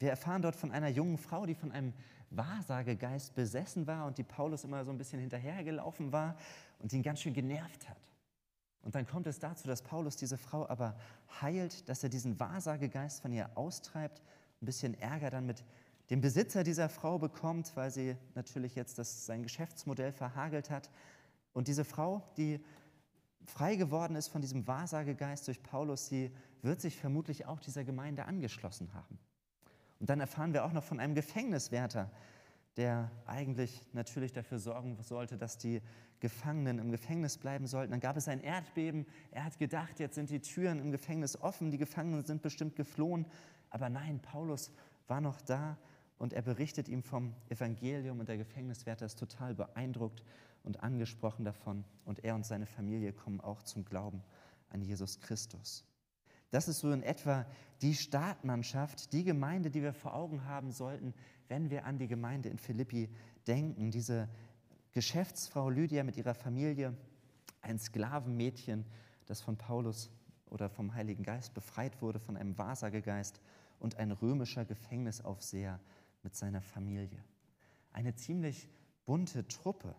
Wir 0.00 0.10
erfahren 0.10 0.42
dort 0.42 0.56
von 0.56 0.72
einer 0.72 0.88
jungen 0.88 1.16
Frau, 1.16 1.46
die 1.46 1.54
von 1.54 1.70
einem 1.70 1.92
Wahrsagegeist 2.30 3.36
besessen 3.36 3.86
war 3.86 4.06
und 4.06 4.18
die 4.18 4.24
Paulus 4.24 4.64
immer 4.64 4.84
so 4.84 4.90
ein 4.90 4.98
bisschen 4.98 5.20
hinterhergelaufen 5.20 6.10
war 6.10 6.36
und 6.80 6.92
ihn 6.92 7.04
ganz 7.04 7.20
schön 7.20 7.34
genervt 7.34 7.88
hat. 7.88 7.98
Und 8.82 8.96
dann 8.96 9.06
kommt 9.06 9.28
es 9.28 9.38
dazu, 9.38 9.68
dass 9.68 9.82
Paulus 9.82 10.16
diese 10.16 10.38
Frau 10.38 10.68
aber 10.68 10.96
heilt, 11.40 11.88
dass 11.88 12.02
er 12.02 12.08
diesen 12.08 12.40
Wahrsagegeist 12.40 13.20
von 13.20 13.32
ihr 13.32 13.50
austreibt, 13.54 14.22
ein 14.60 14.66
bisschen 14.66 14.98
Ärger 15.00 15.30
dann 15.30 15.46
mit 15.46 15.62
dem 16.10 16.20
Besitzer 16.20 16.64
dieser 16.64 16.88
Frau 16.88 17.18
bekommt, 17.18 17.72
weil 17.76 17.90
sie 17.90 18.16
natürlich 18.34 18.74
jetzt 18.74 18.98
das, 18.98 19.26
sein 19.26 19.42
Geschäftsmodell 19.44 20.12
verhagelt 20.12 20.68
hat. 20.68 20.90
Und 21.52 21.68
diese 21.68 21.84
Frau, 21.84 22.22
die 22.36 22.60
frei 23.46 23.76
geworden 23.76 24.16
ist 24.16 24.28
von 24.28 24.42
diesem 24.42 24.66
Wahrsagegeist 24.66 25.46
durch 25.46 25.62
Paulus, 25.62 26.08
sie 26.08 26.32
wird 26.62 26.80
sich 26.80 26.96
vermutlich 26.96 27.46
auch 27.46 27.60
dieser 27.60 27.84
Gemeinde 27.84 28.24
angeschlossen 28.24 28.92
haben. 28.92 29.18
Und 30.00 30.10
dann 30.10 30.20
erfahren 30.20 30.52
wir 30.52 30.64
auch 30.64 30.72
noch 30.72 30.84
von 30.84 30.98
einem 30.98 31.14
Gefängniswärter, 31.14 32.10
der 32.76 33.10
eigentlich 33.26 33.82
natürlich 33.92 34.32
dafür 34.32 34.58
sorgen 34.58 34.96
sollte, 35.02 35.36
dass 35.36 35.58
die 35.58 35.80
Gefangenen 36.18 36.78
im 36.78 36.90
Gefängnis 36.90 37.38
bleiben 37.38 37.66
sollten. 37.66 37.92
Dann 37.92 38.00
gab 38.00 38.16
es 38.16 38.28
ein 38.28 38.40
Erdbeben. 38.40 39.06
Er 39.30 39.44
hat 39.44 39.58
gedacht, 39.58 40.00
jetzt 40.00 40.14
sind 40.16 40.30
die 40.30 40.40
Türen 40.40 40.80
im 40.80 40.90
Gefängnis 40.90 41.40
offen, 41.40 41.70
die 41.70 41.78
Gefangenen 41.78 42.24
sind 42.24 42.42
bestimmt 42.42 42.76
geflohen. 42.76 43.26
Aber 43.70 43.88
nein, 43.88 44.20
Paulus 44.20 44.70
war 45.06 45.20
noch 45.20 45.40
da 45.40 45.76
und 46.20 46.34
er 46.34 46.42
berichtet 46.42 46.86
ihm 46.86 47.02
vom 47.02 47.34
Evangelium 47.48 48.20
und 48.20 48.28
der 48.28 48.36
Gefängniswärter 48.36 49.06
ist 49.06 49.18
total 49.18 49.54
beeindruckt 49.54 50.22
und 50.62 50.82
angesprochen 50.82 51.46
davon 51.46 51.82
und 52.04 52.22
er 52.22 52.34
und 52.34 52.44
seine 52.44 52.66
Familie 52.66 53.14
kommen 53.14 53.40
auch 53.40 53.62
zum 53.62 53.86
Glauben 53.86 54.22
an 54.68 54.82
Jesus 54.82 55.18
Christus. 55.20 55.82
Das 56.50 56.68
ist 56.68 56.80
so 56.80 56.92
in 56.92 57.02
etwa 57.02 57.46
die 57.80 57.94
Startmannschaft, 57.94 59.14
die 59.14 59.24
Gemeinde, 59.24 59.70
die 59.70 59.82
wir 59.82 59.94
vor 59.94 60.12
Augen 60.12 60.44
haben 60.44 60.72
sollten, 60.72 61.14
wenn 61.48 61.70
wir 61.70 61.86
an 61.86 61.96
die 61.96 62.06
Gemeinde 62.06 62.50
in 62.50 62.58
Philippi 62.58 63.08
denken. 63.46 63.90
Diese 63.90 64.28
Geschäftsfrau 64.92 65.70
Lydia 65.70 66.04
mit 66.04 66.18
ihrer 66.18 66.34
Familie, 66.34 66.94
ein 67.62 67.78
Sklavenmädchen, 67.78 68.84
das 69.24 69.40
von 69.40 69.56
Paulus 69.56 70.10
oder 70.50 70.68
vom 70.68 70.92
Heiligen 70.92 71.22
Geist 71.22 71.54
befreit 71.54 72.02
wurde, 72.02 72.20
von 72.20 72.36
einem 72.36 72.58
Wahrsagegeist 72.58 73.40
und 73.78 73.96
ein 73.96 74.10
römischer 74.10 74.66
Gefängnisaufseher 74.66 75.80
mit 76.22 76.34
seiner 76.34 76.62
Familie. 76.62 77.24
Eine 77.92 78.14
ziemlich 78.14 78.68
bunte 79.06 79.46
Truppe 79.48 79.94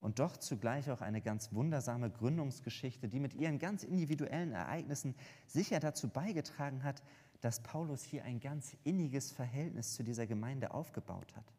und 0.00 0.18
doch 0.18 0.36
zugleich 0.36 0.90
auch 0.90 1.00
eine 1.00 1.20
ganz 1.20 1.52
wundersame 1.52 2.10
Gründungsgeschichte, 2.10 3.08
die 3.08 3.20
mit 3.20 3.34
ihren 3.34 3.58
ganz 3.58 3.82
individuellen 3.82 4.52
Ereignissen 4.52 5.14
sicher 5.46 5.80
dazu 5.80 6.08
beigetragen 6.08 6.84
hat, 6.84 7.02
dass 7.40 7.62
Paulus 7.62 8.02
hier 8.02 8.24
ein 8.24 8.40
ganz 8.40 8.76
inniges 8.84 9.32
Verhältnis 9.32 9.94
zu 9.94 10.02
dieser 10.02 10.26
Gemeinde 10.26 10.72
aufgebaut 10.72 11.34
hat. 11.36 11.52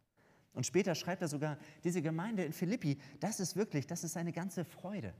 Und 0.54 0.66
später 0.66 0.96
schreibt 0.96 1.22
er 1.22 1.28
sogar, 1.28 1.58
diese 1.84 2.02
Gemeinde 2.02 2.44
in 2.44 2.54
Philippi, 2.54 2.98
das 3.20 3.40
ist 3.40 3.56
wirklich, 3.56 3.86
das 3.86 4.04
ist 4.04 4.14
seine 4.14 4.32
ganze 4.32 4.66
Freude. 4.66 5.14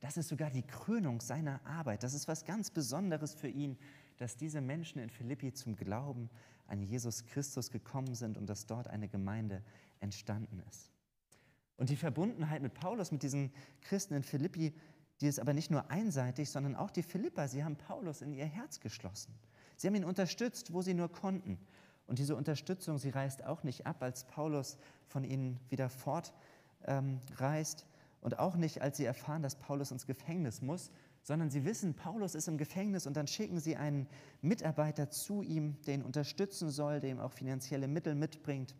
Das 0.00 0.16
ist 0.16 0.28
sogar 0.28 0.50
die 0.50 0.66
Krönung 0.66 1.20
seiner 1.20 1.64
Arbeit. 1.64 2.02
Das 2.02 2.12
ist 2.12 2.26
was 2.26 2.44
ganz 2.44 2.70
Besonderes 2.70 3.34
für 3.34 3.48
ihn, 3.48 3.78
dass 4.18 4.36
diese 4.36 4.60
Menschen 4.60 5.00
in 5.00 5.08
Philippi 5.08 5.52
zum 5.52 5.76
Glauben 5.76 6.28
an 6.72 6.82
Jesus 6.82 7.26
Christus 7.26 7.70
gekommen 7.70 8.14
sind 8.14 8.38
und 8.38 8.46
dass 8.48 8.66
dort 8.66 8.88
eine 8.88 9.06
Gemeinde 9.06 9.62
entstanden 10.00 10.62
ist. 10.70 10.90
Und 11.76 11.90
die 11.90 11.96
Verbundenheit 11.96 12.62
mit 12.62 12.74
Paulus, 12.74 13.12
mit 13.12 13.22
diesen 13.22 13.52
Christen 13.82 14.14
in 14.14 14.22
Philippi, 14.22 14.74
die 15.20 15.26
ist 15.26 15.38
aber 15.38 15.52
nicht 15.52 15.70
nur 15.70 15.90
einseitig, 15.90 16.50
sondern 16.50 16.74
auch 16.74 16.90
die 16.90 17.02
Philipper, 17.02 17.46
sie 17.46 17.62
haben 17.62 17.76
Paulus 17.76 18.22
in 18.22 18.32
ihr 18.32 18.46
Herz 18.46 18.80
geschlossen. 18.80 19.34
Sie 19.76 19.86
haben 19.86 19.94
ihn 19.94 20.04
unterstützt, 20.04 20.72
wo 20.72 20.80
sie 20.80 20.94
nur 20.94 21.12
konnten. 21.12 21.58
Und 22.06 22.18
diese 22.18 22.34
Unterstützung, 22.36 22.98
sie 22.98 23.10
reißt 23.10 23.44
auch 23.44 23.62
nicht 23.64 23.86
ab, 23.86 24.02
als 24.02 24.24
Paulus 24.24 24.78
von 25.06 25.24
ihnen 25.24 25.60
wieder 25.68 25.90
fortreist. 25.90 26.32
Ähm, 26.86 27.20
und 28.22 28.38
auch 28.38 28.56
nicht, 28.56 28.80
als 28.80 28.96
sie 28.96 29.04
erfahren, 29.04 29.42
dass 29.42 29.56
Paulus 29.56 29.90
ins 29.90 30.06
Gefängnis 30.06 30.62
muss, 30.62 30.90
sondern 31.22 31.50
sie 31.50 31.64
wissen, 31.64 31.94
Paulus 31.94 32.34
ist 32.34 32.48
im 32.48 32.58
Gefängnis 32.58 33.06
und 33.06 33.16
dann 33.16 33.26
schicken 33.26 33.60
sie 33.60 33.76
einen 33.76 34.08
Mitarbeiter 34.40 35.10
zu 35.10 35.42
ihm, 35.42 35.80
der 35.82 35.94
ihn 35.94 36.02
unterstützen 36.02 36.70
soll, 36.70 37.00
der 37.00 37.10
ihm 37.10 37.20
auch 37.20 37.32
finanzielle 37.32 37.88
Mittel 37.88 38.14
mitbringt, 38.14 38.74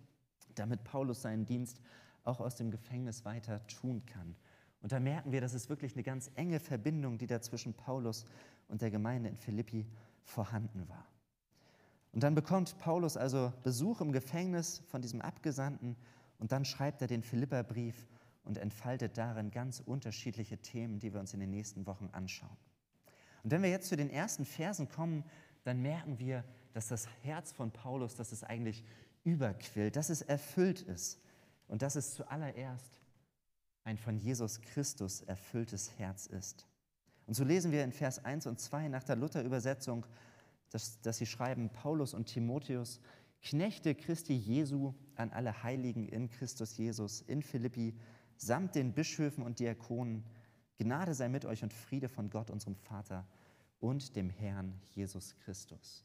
damit 0.55 0.85
Paulus 0.85 1.23
seinen 1.23 1.47
Dienst 1.47 1.81
auch 2.25 2.41
aus 2.41 2.57
dem 2.57 2.71
Gefängnis 2.71 3.25
weiter 3.25 3.67
tun 3.67 4.05
kann. 4.07 4.37
Und 4.81 4.91
da 4.91 4.99
merken 4.99 5.31
wir, 5.31 5.41
dass 5.41 5.55
es 5.55 5.69
wirklich 5.69 5.95
eine 5.95 6.03
ganz 6.03 6.31
enge 6.35 6.59
Verbindung, 6.59 7.19
die 7.19 7.29
da 7.29 7.41
zwischen 7.41 7.75
Paulus 7.75 8.27
und 8.69 8.83
der 8.83 8.91
Gemeinde 8.91 9.29
in 9.29 9.37
Philippi 9.37 9.87
vorhanden 10.25 10.89
war. 10.89 11.07
Und 12.13 12.23
dann 12.23 12.35
bekommt 12.35 12.77
Paulus 12.79 13.17
also 13.17 13.53
Besuch 13.63 14.01
im 14.01 14.13
Gefängnis 14.13 14.83
von 14.89 15.01
diesem 15.01 15.23
Abgesandten 15.23 15.97
und 16.39 16.53
dann 16.53 16.65
schreibt 16.65 17.01
er 17.01 17.09
den 17.09 17.23
Philipperbrief 17.23 18.07
und 18.45 18.59
entfaltet 18.59 19.19
darin 19.19 19.51
ganz 19.51 19.81
unterschiedliche 19.81 20.59
Themen, 20.59 20.99
die 20.99 21.13
wir 21.13 21.21
uns 21.21 21.35
in 21.35 21.41
den 21.41 21.51
nächsten 21.51 21.87
Wochen 21.87 22.09
anschauen. 22.13 22.57
Und 23.43 23.51
wenn 23.51 23.63
wir 23.63 23.71
jetzt 23.71 23.89
zu 23.89 23.97
den 23.97 24.11
ersten 24.11 24.45
Versen 24.45 24.89
kommen, 24.89 25.25
dann 25.65 25.81
merken 25.81 26.19
wir, 26.19 26.45
dass 26.73 26.89
das 26.89 27.07
Herz 27.23 27.53
von 27.53 27.71
Paulus, 27.71 28.15
dass 28.15 28.33
es 28.33 28.45
eigentlich 28.45 28.85
überquillt, 29.25 29.97
dass 29.97 30.11
es 30.11 30.23
erfüllt 30.23 30.83
ist 30.83 31.21
und 31.69 31.83
dass 31.83 31.97
es 31.97 32.15
zuallererst 32.15 33.01
ein 33.85 33.99
von 33.99 34.17
Jesus 34.17 34.61
Christus 34.61 35.23
erfülltes 35.23 35.99
Herz 35.99 36.27
ist. 36.27 36.67
Und 37.27 37.35
so 37.35 37.45
lesen 37.45 37.73
wir 37.73 37.85
in 37.85 37.93
Vers 37.93 38.25
1 38.25 38.47
und 38.47 38.61
2 38.61 38.89
nach 38.89 39.05
der 39.05 39.17
Luther-Übersetzung, 39.17 40.07
dass, 40.71 41.01
dass 41.01 41.19
sie 41.19 41.27
schreiben, 41.27 41.71
Paulus 41.71 42.15
und 42.15 42.27
Timotheus, 42.27 43.01
Knechte 43.43 43.97
Christi 43.97 44.35
Jesu 44.35 44.95
an 45.17 45.31
alle 45.31 45.65
Heiligen 45.65 46.07
in 46.07 46.31
Christus 46.31 46.77
Jesus 46.77 47.23
in 47.23 47.43
Philippi, 47.43 47.95
samt 48.43 48.75
den 48.75 48.93
Bischöfen 48.93 49.45
und 49.45 49.61
Diakonen, 49.61 50.25
Gnade 50.79 51.15
sei 51.15 51.29
mit 51.29 51.45
euch 51.45 51.63
und 51.63 51.73
Friede 51.73 52.09
von 52.09 52.29
Gott, 52.29 52.51
unserem 52.51 52.75
Vater 52.75 53.27
und 53.79 54.17
dem 54.17 54.31
Herrn 54.31 54.81
Jesus 54.95 55.37
Christus. 55.37 56.05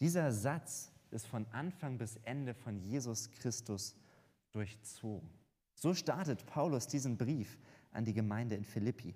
Dieser 0.00 0.32
Satz 0.32 0.92
ist 1.10 1.26
von 1.26 1.46
Anfang 1.52 1.96
bis 1.96 2.16
Ende 2.24 2.52
von 2.52 2.78
Jesus 2.78 3.30
Christus 3.30 3.96
durchzogen. 4.52 5.30
So 5.74 5.94
startet 5.94 6.44
Paulus 6.46 6.86
diesen 6.86 7.16
Brief 7.16 7.58
an 7.92 8.04
die 8.04 8.14
Gemeinde 8.14 8.56
in 8.56 8.64
Philippi. 8.64 9.14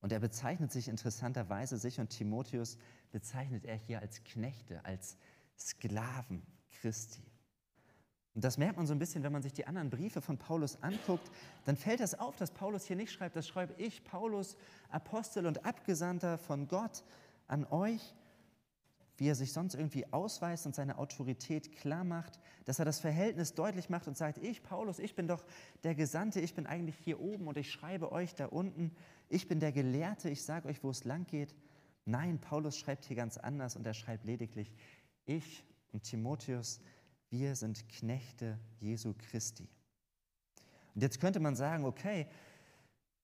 Und 0.00 0.12
er 0.12 0.20
bezeichnet 0.20 0.70
sich 0.72 0.88
interessanterweise, 0.88 1.78
sich 1.78 2.00
und 2.00 2.10
Timotheus 2.10 2.78
bezeichnet 3.10 3.64
er 3.64 3.76
hier 3.76 4.00
als 4.00 4.22
Knechte, 4.24 4.84
als 4.84 5.16
Sklaven 5.58 6.42
Christi. 6.70 7.29
Und 8.40 8.44
das 8.44 8.56
merkt 8.56 8.78
man 8.78 8.86
so 8.86 8.94
ein 8.94 8.98
bisschen, 8.98 9.22
wenn 9.22 9.32
man 9.32 9.42
sich 9.42 9.52
die 9.52 9.66
anderen 9.66 9.90
Briefe 9.90 10.22
von 10.22 10.38
Paulus 10.38 10.82
anguckt, 10.82 11.30
dann 11.66 11.76
fällt 11.76 12.00
das 12.00 12.18
auf, 12.18 12.36
dass 12.36 12.50
Paulus 12.50 12.86
hier 12.86 12.96
nicht 12.96 13.12
schreibt, 13.12 13.36
das 13.36 13.46
schreibe 13.46 13.74
ich, 13.76 14.02
Paulus, 14.02 14.56
Apostel 14.88 15.44
und 15.44 15.66
Abgesandter 15.66 16.38
von 16.38 16.66
Gott 16.66 17.04
an 17.48 17.66
euch, 17.66 18.14
wie 19.18 19.28
er 19.28 19.34
sich 19.34 19.52
sonst 19.52 19.74
irgendwie 19.74 20.10
ausweist 20.10 20.64
und 20.64 20.74
seine 20.74 20.96
Autorität 20.96 21.70
klar 21.76 22.02
macht, 22.02 22.40
dass 22.64 22.78
er 22.78 22.86
das 22.86 22.98
Verhältnis 22.98 23.52
deutlich 23.52 23.90
macht 23.90 24.08
und 24.08 24.16
sagt, 24.16 24.38
ich, 24.38 24.62
Paulus, 24.62 25.00
ich 25.00 25.14
bin 25.14 25.28
doch 25.28 25.44
der 25.84 25.94
Gesandte, 25.94 26.40
ich 26.40 26.54
bin 26.54 26.64
eigentlich 26.64 26.96
hier 26.96 27.20
oben 27.20 27.46
und 27.46 27.58
ich 27.58 27.70
schreibe 27.70 28.10
euch 28.10 28.34
da 28.34 28.46
unten, 28.46 28.90
ich 29.28 29.48
bin 29.48 29.60
der 29.60 29.72
Gelehrte, 29.72 30.30
ich 30.30 30.42
sage 30.42 30.66
euch, 30.66 30.82
wo 30.82 30.88
es 30.88 31.04
lang 31.04 31.26
geht. 31.26 31.54
Nein, 32.06 32.38
Paulus 32.38 32.78
schreibt 32.78 33.04
hier 33.04 33.16
ganz 33.16 33.36
anders 33.36 33.76
und 33.76 33.86
er 33.86 33.92
schreibt 33.92 34.24
lediglich, 34.24 34.72
ich 35.26 35.62
und 35.92 36.04
Timotheus, 36.04 36.80
wir 37.30 37.54
sind 37.56 37.88
Knechte 37.88 38.58
Jesu 38.78 39.14
Christi. 39.16 39.68
Und 40.94 41.02
jetzt 41.02 41.20
könnte 41.20 41.40
man 41.40 41.54
sagen, 41.54 41.84
okay, 41.84 42.26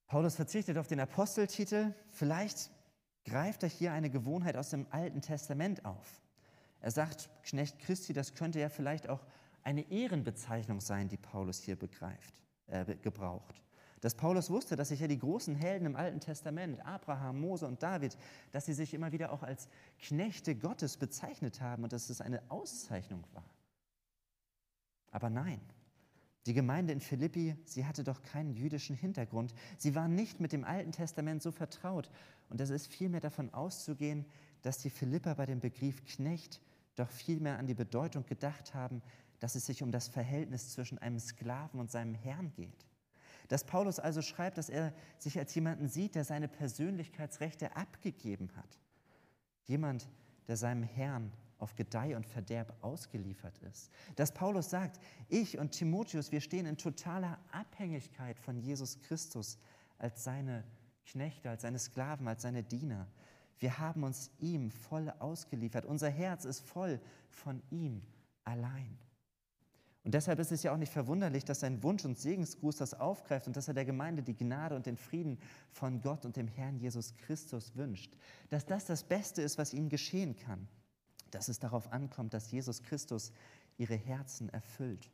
Paulus 0.06 0.36
verzichtet 0.36 0.78
auf 0.78 0.86
den 0.86 1.00
Aposteltitel, 1.00 1.92
vielleicht 2.10 2.70
greift 3.24 3.64
er 3.64 3.68
hier 3.68 3.92
eine 3.92 4.08
Gewohnheit 4.08 4.56
aus 4.56 4.70
dem 4.70 4.86
Alten 4.90 5.20
Testament 5.20 5.84
auf. 5.84 6.20
Er 6.80 6.92
sagt, 6.92 7.28
Knecht 7.42 7.80
Christi, 7.80 8.12
das 8.12 8.34
könnte 8.34 8.60
ja 8.60 8.68
vielleicht 8.68 9.08
auch 9.08 9.26
eine 9.64 9.90
Ehrenbezeichnung 9.90 10.80
sein, 10.80 11.08
die 11.08 11.16
Paulus 11.16 11.60
hier 11.60 11.74
begreift, 11.74 12.40
äh, 12.68 12.94
gebraucht. 13.02 13.60
Dass 14.00 14.14
Paulus 14.14 14.50
wusste, 14.50 14.76
dass 14.76 14.88
sich 14.88 15.00
ja 15.00 15.08
die 15.08 15.18
großen 15.18 15.56
Helden 15.56 15.86
im 15.86 15.96
Alten 15.96 16.20
Testament, 16.20 16.84
Abraham, 16.86 17.40
Mose 17.40 17.66
und 17.66 17.82
David, 17.82 18.16
dass 18.52 18.66
sie 18.66 18.74
sich 18.74 18.94
immer 18.94 19.10
wieder 19.10 19.32
auch 19.32 19.42
als 19.42 19.68
Knechte 19.98 20.54
Gottes 20.54 20.96
bezeichnet 20.96 21.60
haben 21.60 21.82
und 21.82 21.92
dass 21.92 22.08
es 22.10 22.20
eine 22.20 22.48
Auszeichnung 22.48 23.24
war. 23.32 23.55
Aber 25.16 25.30
nein, 25.30 25.62
die 26.44 26.52
Gemeinde 26.52 26.92
in 26.92 27.00
Philippi, 27.00 27.56
sie 27.64 27.86
hatte 27.86 28.04
doch 28.04 28.22
keinen 28.22 28.52
jüdischen 28.52 28.94
Hintergrund. 28.94 29.54
Sie 29.78 29.94
waren 29.94 30.14
nicht 30.14 30.40
mit 30.40 30.52
dem 30.52 30.62
Alten 30.62 30.92
Testament 30.92 31.42
so 31.42 31.52
vertraut. 31.52 32.10
Und 32.50 32.60
es 32.60 32.68
ist 32.68 32.86
vielmehr 32.88 33.22
davon 33.22 33.48
auszugehen, 33.54 34.26
dass 34.60 34.76
die 34.76 34.90
Philipper 34.90 35.34
bei 35.34 35.46
dem 35.46 35.60
Begriff 35.60 36.04
Knecht 36.04 36.60
doch 36.96 37.08
vielmehr 37.08 37.58
an 37.58 37.66
die 37.66 37.72
Bedeutung 37.72 38.26
gedacht 38.26 38.74
haben, 38.74 39.00
dass 39.40 39.54
es 39.54 39.64
sich 39.64 39.82
um 39.82 39.90
das 39.90 40.06
Verhältnis 40.06 40.74
zwischen 40.74 40.98
einem 40.98 41.18
Sklaven 41.18 41.80
und 41.80 41.90
seinem 41.90 42.14
Herrn 42.14 42.52
geht. 42.52 42.84
Dass 43.48 43.64
Paulus 43.64 43.98
also 43.98 44.20
schreibt, 44.20 44.58
dass 44.58 44.68
er 44.68 44.92
sich 45.16 45.38
als 45.38 45.54
jemanden 45.54 45.88
sieht, 45.88 46.14
der 46.14 46.24
seine 46.24 46.48
Persönlichkeitsrechte 46.48 47.74
abgegeben 47.74 48.50
hat. 48.54 48.78
Jemand, 49.64 50.10
der 50.46 50.58
seinem 50.58 50.82
Herrn 50.82 51.32
auf 51.58 51.74
Gedeih 51.74 52.16
und 52.16 52.26
Verderb 52.26 52.74
ausgeliefert 52.82 53.58
ist. 53.58 53.90
Dass 54.16 54.32
Paulus 54.32 54.70
sagt, 54.70 55.00
ich 55.28 55.58
und 55.58 55.72
Timotheus, 55.72 56.32
wir 56.32 56.40
stehen 56.40 56.66
in 56.66 56.76
totaler 56.76 57.38
Abhängigkeit 57.50 58.38
von 58.38 58.58
Jesus 58.58 59.00
Christus 59.00 59.58
als 59.98 60.24
seine 60.24 60.64
Knechte, 61.06 61.48
als 61.48 61.62
seine 61.62 61.78
Sklaven, 61.78 62.28
als 62.28 62.42
seine 62.42 62.62
Diener. 62.62 63.06
Wir 63.58 63.78
haben 63.78 64.02
uns 64.02 64.30
ihm 64.38 64.70
voll 64.70 65.10
ausgeliefert. 65.18 65.86
Unser 65.86 66.10
Herz 66.10 66.44
ist 66.44 66.60
voll 66.60 67.00
von 67.30 67.62
ihm 67.70 68.02
allein. 68.44 68.98
Und 70.04 70.14
deshalb 70.14 70.38
ist 70.38 70.52
es 70.52 70.62
ja 70.62 70.72
auch 70.72 70.76
nicht 70.76 70.92
verwunderlich, 70.92 71.44
dass 71.44 71.60
sein 71.60 71.82
Wunsch 71.82 72.04
und 72.04 72.16
Segensgruß 72.16 72.76
das 72.76 72.94
aufgreift 72.94 73.48
und 73.48 73.56
dass 73.56 73.66
er 73.66 73.74
der 73.74 73.84
Gemeinde 73.84 74.22
die 74.22 74.36
Gnade 74.36 74.76
und 74.76 74.86
den 74.86 74.96
Frieden 74.96 75.38
von 75.72 76.00
Gott 76.00 76.24
und 76.24 76.36
dem 76.36 76.46
Herrn 76.46 76.76
Jesus 76.76 77.16
Christus 77.16 77.74
wünscht. 77.74 78.16
Dass 78.48 78.64
das 78.66 78.84
das 78.84 79.02
Beste 79.02 79.42
ist, 79.42 79.58
was 79.58 79.74
ihnen 79.74 79.88
geschehen 79.88 80.36
kann. 80.36 80.68
Dass 81.30 81.48
es 81.48 81.58
darauf 81.58 81.92
ankommt, 81.92 82.34
dass 82.34 82.50
Jesus 82.50 82.82
Christus 82.82 83.32
ihre 83.76 83.96
Herzen 83.96 84.48
erfüllt. 84.48 85.10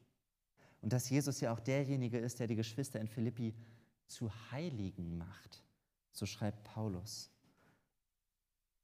Und 0.80 0.92
dass 0.92 1.08
Jesus 1.08 1.40
ja 1.40 1.52
auch 1.52 1.60
derjenige 1.60 2.18
ist, 2.18 2.40
der 2.40 2.46
die 2.46 2.56
Geschwister 2.56 3.00
in 3.00 3.08
Philippi 3.08 3.54
zu 4.06 4.30
Heiligen 4.50 5.16
macht. 5.16 5.62
So 6.12 6.26
schreibt 6.26 6.64
Paulus. 6.64 7.30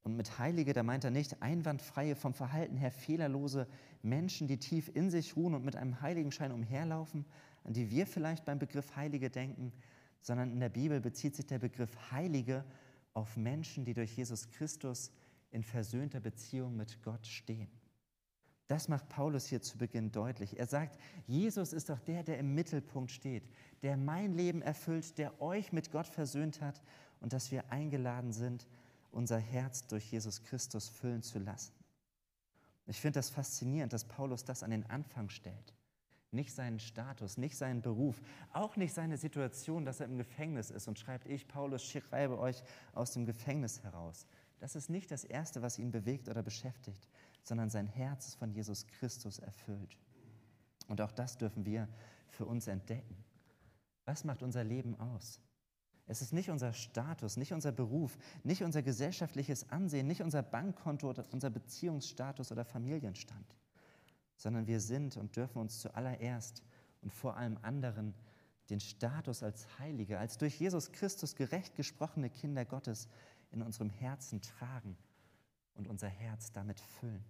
Und 0.03 0.15
mit 0.15 0.39
Heilige, 0.39 0.73
da 0.73 0.81
meint 0.81 1.03
er 1.03 1.11
nicht 1.11 1.41
einwandfreie, 1.41 2.15
vom 2.15 2.33
Verhalten 2.33 2.77
her 2.77 2.91
fehlerlose 2.91 3.67
Menschen, 4.01 4.47
die 4.47 4.57
tief 4.57 4.89
in 4.93 5.11
sich 5.11 5.35
ruhen 5.35 5.53
und 5.53 5.65
mit 5.65 5.75
einem 5.75 6.01
Heiligenschein 6.01 6.51
umherlaufen, 6.51 7.25
an 7.63 7.73
die 7.73 7.91
wir 7.91 8.07
vielleicht 8.07 8.45
beim 8.45 8.59
Begriff 8.59 8.95
Heilige 8.95 9.29
denken, 9.29 9.73
sondern 10.21 10.51
in 10.51 10.59
der 10.59 10.69
Bibel 10.69 10.99
bezieht 11.01 11.35
sich 11.35 11.45
der 11.45 11.59
Begriff 11.59 12.11
Heilige 12.11 12.65
auf 13.13 13.37
Menschen, 13.37 13.85
die 13.85 13.93
durch 13.93 14.15
Jesus 14.15 14.49
Christus 14.49 15.11
in 15.51 15.63
versöhnter 15.63 16.19
Beziehung 16.19 16.75
mit 16.75 17.01
Gott 17.03 17.25
stehen. 17.25 17.69
Das 18.67 18.87
macht 18.87 19.09
Paulus 19.09 19.47
hier 19.47 19.63
zu 19.63 19.79
Beginn 19.79 20.11
deutlich. 20.11 20.59
Er 20.59 20.67
sagt, 20.67 20.99
Jesus 21.25 21.73
ist 21.73 21.89
doch 21.89 21.99
der, 21.99 22.21
der 22.21 22.37
im 22.37 22.53
Mittelpunkt 22.53 23.09
steht, 23.09 23.49
der 23.81 23.97
mein 23.97 24.35
Leben 24.35 24.61
erfüllt, 24.61 25.17
der 25.17 25.41
euch 25.41 25.71
mit 25.73 25.91
Gott 25.91 26.07
versöhnt 26.07 26.61
hat 26.61 26.79
und 27.19 27.33
dass 27.33 27.51
wir 27.51 27.71
eingeladen 27.71 28.31
sind, 28.31 28.67
unser 29.11 29.39
Herz 29.39 29.87
durch 29.87 30.11
Jesus 30.11 30.43
Christus 30.43 30.87
füllen 30.87 31.23
zu 31.23 31.39
lassen. 31.39 31.73
Ich 32.85 33.01
finde 33.01 33.19
das 33.19 33.31
faszinierend, 33.31 33.91
dass 33.91 34.05
Paulus 34.05 34.45
das 34.45 34.61
an 34.61 34.69
den 34.69 34.85
Anfang 34.87 35.29
stellt. 35.29 35.73
Nicht 36.31 36.53
seinen 36.53 36.79
Status, 36.79 37.37
nicht 37.37 37.57
seinen 37.57 37.81
Beruf, 37.81 38.21
auch 38.53 38.75
nicht 38.75 38.93
seine 38.93 39.17
Situation, 39.17 39.83
dass 39.83 39.99
er 39.99 40.05
im 40.05 40.17
Gefängnis 40.17 40.69
ist 40.69 40.87
und 40.87 40.99
schreibt, 40.99 41.27
ich, 41.27 41.47
Paulus, 41.47 41.83
schreibe 41.83 42.37
euch 42.37 42.61
aus 42.93 43.13
dem 43.13 43.25
Gefängnis 43.25 43.81
heraus. 43.81 44.27
Das 44.59 44.75
ist 44.75 44.89
nicht 44.89 45.09
das 45.11 45.23
Erste, 45.23 45.61
was 45.61 45.79
ihn 45.79 45.91
bewegt 45.91 46.27
oder 46.29 46.43
beschäftigt, 46.43 47.07
sondern 47.43 47.69
sein 47.69 47.87
Herz 47.87 48.27
ist 48.27 48.35
von 48.35 48.51
Jesus 48.51 48.85
Christus 48.87 49.39
erfüllt. 49.39 49.97
Und 50.87 51.01
auch 51.01 51.11
das 51.11 51.37
dürfen 51.37 51.65
wir 51.65 51.87
für 52.27 52.45
uns 52.45 52.67
entdecken. 52.67 53.15
Was 54.05 54.23
macht 54.23 54.43
unser 54.43 54.63
Leben 54.63 54.99
aus? 54.99 55.39
Es 56.07 56.23
ist 56.23 56.33
nicht 56.33 56.49
unser 56.49 56.73
Status, 56.73 57.37
nicht 57.37 57.53
unser 57.53 57.71
Beruf, 57.71 58.17
nicht 58.43 58.63
unser 58.63 58.81
gesellschaftliches 58.81 59.69
Ansehen, 59.69 60.07
nicht 60.07 60.23
unser 60.23 60.41
Bankkonto 60.41 61.07
oder 61.07 61.23
unser 61.31 61.51
Beziehungsstatus 61.51 62.51
oder 62.51 62.65
Familienstand, 62.65 63.55
sondern 64.35 64.65
wir 64.65 64.79
sind 64.79 65.17
und 65.17 65.35
dürfen 65.35 65.59
uns 65.59 65.79
zuallererst 65.79 66.63
und 67.01 67.13
vor 67.13 67.37
allem 67.37 67.59
anderen 67.61 68.15
den 68.71 68.79
Status 68.79 69.43
als 69.43 69.67
Heilige, 69.77 70.17
als 70.17 70.39
durch 70.39 70.59
Jesus 70.59 70.91
Christus 70.91 71.35
gerecht 71.35 71.75
gesprochene 71.75 72.31
Kinder 72.31 72.65
Gottes 72.65 73.07
in 73.51 73.61
unserem 73.61 73.89
Herzen 73.89 74.41
tragen 74.41 74.97
und 75.75 75.87
unser 75.87 76.07
Herz 76.07 76.51
damit 76.51 76.79
füllen. 76.79 77.23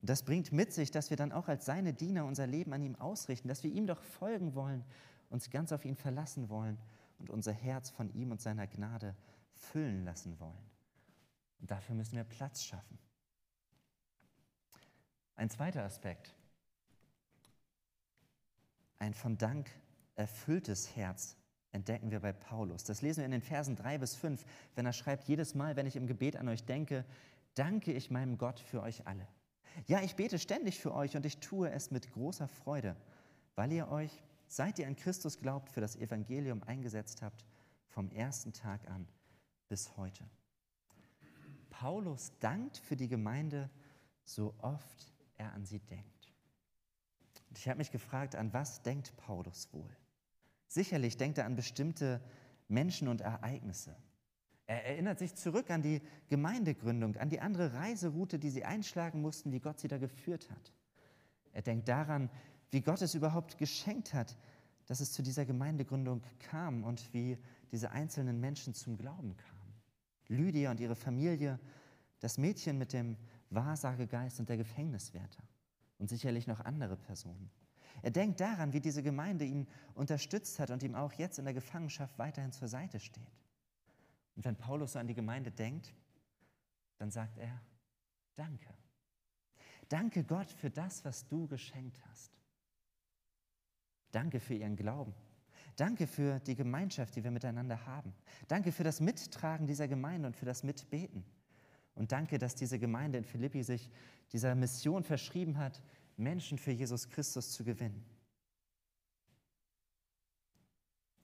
Und 0.00 0.10
das 0.10 0.24
bringt 0.24 0.52
mit 0.52 0.72
sich, 0.72 0.90
dass 0.90 1.10
wir 1.10 1.16
dann 1.16 1.32
auch 1.32 1.48
als 1.48 1.64
seine 1.64 1.94
Diener 1.94 2.24
unser 2.24 2.46
Leben 2.46 2.72
an 2.72 2.82
ihm 2.82 2.96
ausrichten, 2.96 3.48
dass 3.48 3.62
wir 3.62 3.70
ihm 3.70 3.86
doch 3.86 4.02
folgen 4.02 4.54
wollen, 4.54 4.84
uns 5.30 5.50
ganz 5.50 5.72
auf 5.72 5.84
ihn 5.84 5.96
verlassen 5.96 6.48
wollen 6.48 6.78
und 7.18 7.30
unser 7.30 7.52
Herz 7.52 7.90
von 7.90 8.12
ihm 8.12 8.32
und 8.32 8.40
seiner 8.40 8.66
Gnade 8.66 9.14
füllen 9.54 10.04
lassen 10.04 10.38
wollen. 10.40 10.70
Und 11.60 11.70
dafür 11.70 11.94
müssen 11.94 12.16
wir 12.16 12.24
Platz 12.24 12.64
schaffen. 12.64 12.98
Ein 15.36 15.48
zweiter 15.48 15.84
Aspekt. 15.84 16.34
Ein 18.98 19.14
von 19.14 19.38
Dank 19.38 19.70
erfülltes 20.16 20.96
Herz 20.96 21.36
entdecken 21.72 22.10
wir 22.10 22.20
bei 22.20 22.32
Paulus. 22.32 22.84
Das 22.84 23.02
lesen 23.02 23.18
wir 23.20 23.24
in 23.26 23.32
den 23.32 23.42
Versen 23.42 23.76
3 23.76 23.98
bis 23.98 24.14
5, 24.14 24.44
wenn 24.74 24.86
er 24.86 24.92
schreibt, 24.92 25.24
jedes 25.24 25.54
Mal, 25.54 25.76
wenn 25.76 25.86
ich 25.86 25.96
im 25.96 26.06
Gebet 26.06 26.36
an 26.36 26.48
euch 26.48 26.64
denke, 26.64 27.04
danke 27.54 27.92
ich 27.92 28.10
meinem 28.10 28.38
Gott 28.38 28.60
für 28.60 28.82
euch 28.82 29.06
alle. 29.06 29.26
Ja, 29.86 30.02
ich 30.02 30.16
bete 30.16 30.38
ständig 30.38 30.78
für 30.78 30.94
euch 30.94 31.16
und 31.16 31.24
ich 31.24 31.38
tue 31.38 31.70
es 31.70 31.90
mit 31.90 32.12
großer 32.12 32.46
Freude, 32.46 32.94
weil 33.54 33.72
ihr 33.72 33.88
euch 33.88 34.22
seit 34.46 34.78
ihr 34.78 34.86
an 34.86 34.96
Christus 34.96 35.38
glaubt, 35.38 35.70
für 35.70 35.80
das 35.80 35.96
Evangelium 35.96 36.62
eingesetzt 36.64 37.22
habt, 37.22 37.46
vom 37.88 38.10
ersten 38.10 38.52
Tag 38.52 38.86
an 38.88 39.08
bis 39.68 39.96
heute. 39.96 40.24
Paulus 41.70 42.32
dankt 42.38 42.76
für 42.76 42.96
die 42.96 43.08
Gemeinde, 43.08 43.70
so 44.24 44.54
oft 44.58 45.10
er 45.38 45.52
an 45.54 45.64
sie 45.64 45.78
denkt. 45.78 46.32
Und 47.48 47.58
ich 47.58 47.66
habe 47.68 47.78
mich 47.78 47.90
gefragt, 47.90 48.36
an 48.36 48.52
was 48.52 48.82
denkt 48.82 49.16
Paulus 49.16 49.72
wohl? 49.72 49.96
Sicherlich 50.72 51.18
denkt 51.18 51.36
er 51.36 51.44
an 51.44 51.54
bestimmte 51.54 52.22
Menschen 52.66 53.08
und 53.08 53.20
Ereignisse. 53.20 53.94
Er 54.66 54.86
erinnert 54.86 55.18
sich 55.18 55.34
zurück 55.34 55.70
an 55.70 55.82
die 55.82 56.00
Gemeindegründung, 56.30 57.14
an 57.16 57.28
die 57.28 57.40
andere 57.40 57.74
Reiseroute, 57.74 58.38
die 58.38 58.48
sie 58.48 58.64
einschlagen 58.64 59.20
mussten, 59.20 59.52
wie 59.52 59.60
Gott 59.60 59.78
sie 59.78 59.88
da 59.88 59.98
geführt 59.98 60.48
hat. 60.48 60.72
Er 61.52 61.60
denkt 61.60 61.88
daran, 61.88 62.30
wie 62.70 62.80
Gott 62.80 63.02
es 63.02 63.14
überhaupt 63.14 63.58
geschenkt 63.58 64.14
hat, 64.14 64.38
dass 64.86 65.00
es 65.00 65.12
zu 65.12 65.22
dieser 65.22 65.44
Gemeindegründung 65.44 66.22
kam 66.38 66.84
und 66.84 67.12
wie 67.12 67.36
diese 67.70 67.90
einzelnen 67.90 68.40
Menschen 68.40 68.72
zum 68.72 68.96
Glauben 68.96 69.36
kamen. 69.36 69.74
Lydia 70.28 70.70
und 70.70 70.80
ihre 70.80 70.96
Familie, 70.96 71.60
das 72.20 72.38
Mädchen 72.38 72.78
mit 72.78 72.94
dem 72.94 73.18
Wahrsagegeist 73.50 74.40
und 74.40 74.48
der 74.48 74.56
Gefängniswärter 74.56 75.42
und 75.98 76.08
sicherlich 76.08 76.46
noch 76.46 76.60
andere 76.60 76.96
Personen. 76.96 77.50
Er 78.00 78.10
denkt 78.10 78.40
daran, 78.40 78.72
wie 78.72 78.80
diese 78.80 79.02
Gemeinde 79.02 79.44
ihn 79.44 79.66
unterstützt 79.94 80.58
hat 80.58 80.70
und 80.70 80.82
ihm 80.82 80.94
auch 80.94 81.12
jetzt 81.12 81.38
in 81.38 81.44
der 81.44 81.54
Gefangenschaft 81.54 82.18
weiterhin 82.18 82.52
zur 82.52 82.68
Seite 82.68 82.98
steht. 82.98 83.30
Und 84.34 84.44
wenn 84.44 84.56
Paulus 84.56 84.92
so 84.92 84.98
an 84.98 85.06
die 85.06 85.14
Gemeinde 85.14 85.50
denkt, 85.50 85.92
dann 86.96 87.10
sagt 87.10 87.36
er, 87.38 87.60
danke. 88.34 88.72
Danke 89.88 90.24
Gott 90.24 90.50
für 90.50 90.70
das, 90.70 91.04
was 91.04 91.26
du 91.28 91.46
geschenkt 91.46 92.00
hast. 92.08 92.32
Danke 94.10 94.40
für 94.40 94.54
ihren 94.54 94.76
Glauben. 94.76 95.14
Danke 95.76 96.06
für 96.06 96.38
die 96.40 96.54
Gemeinschaft, 96.54 97.16
die 97.16 97.24
wir 97.24 97.30
miteinander 97.30 97.86
haben. 97.86 98.14
Danke 98.48 98.72
für 98.72 98.84
das 98.84 99.00
Mittragen 99.00 99.66
dieser 99.66 99.88
Gemeinde 99.88 100.28
und 100.28 100.36
für 100.36 100.44
das 100.44 100.62
Mitbeten. 100.62 101.24
Und 101.94 102.12
danke, 102.12 102.38
dass 102.38 102.54
diese 102.54 102.78
Gemeinde 102.78 103.18
in 103.18 103.24
Philippi 103.24 103.62
sich 103.62 103.90
dieser 104.32 104.54
Mission 104.54 105.04
verschrieben 105.04 105.58
hat, 105.58 105.82
Menschen 106.22 106.58
für 106.58 106.70
Jesus 106.70 107.08
Christus 107.08 107.52
zu 107.52 107.64
gewinnen. 107.64 108.04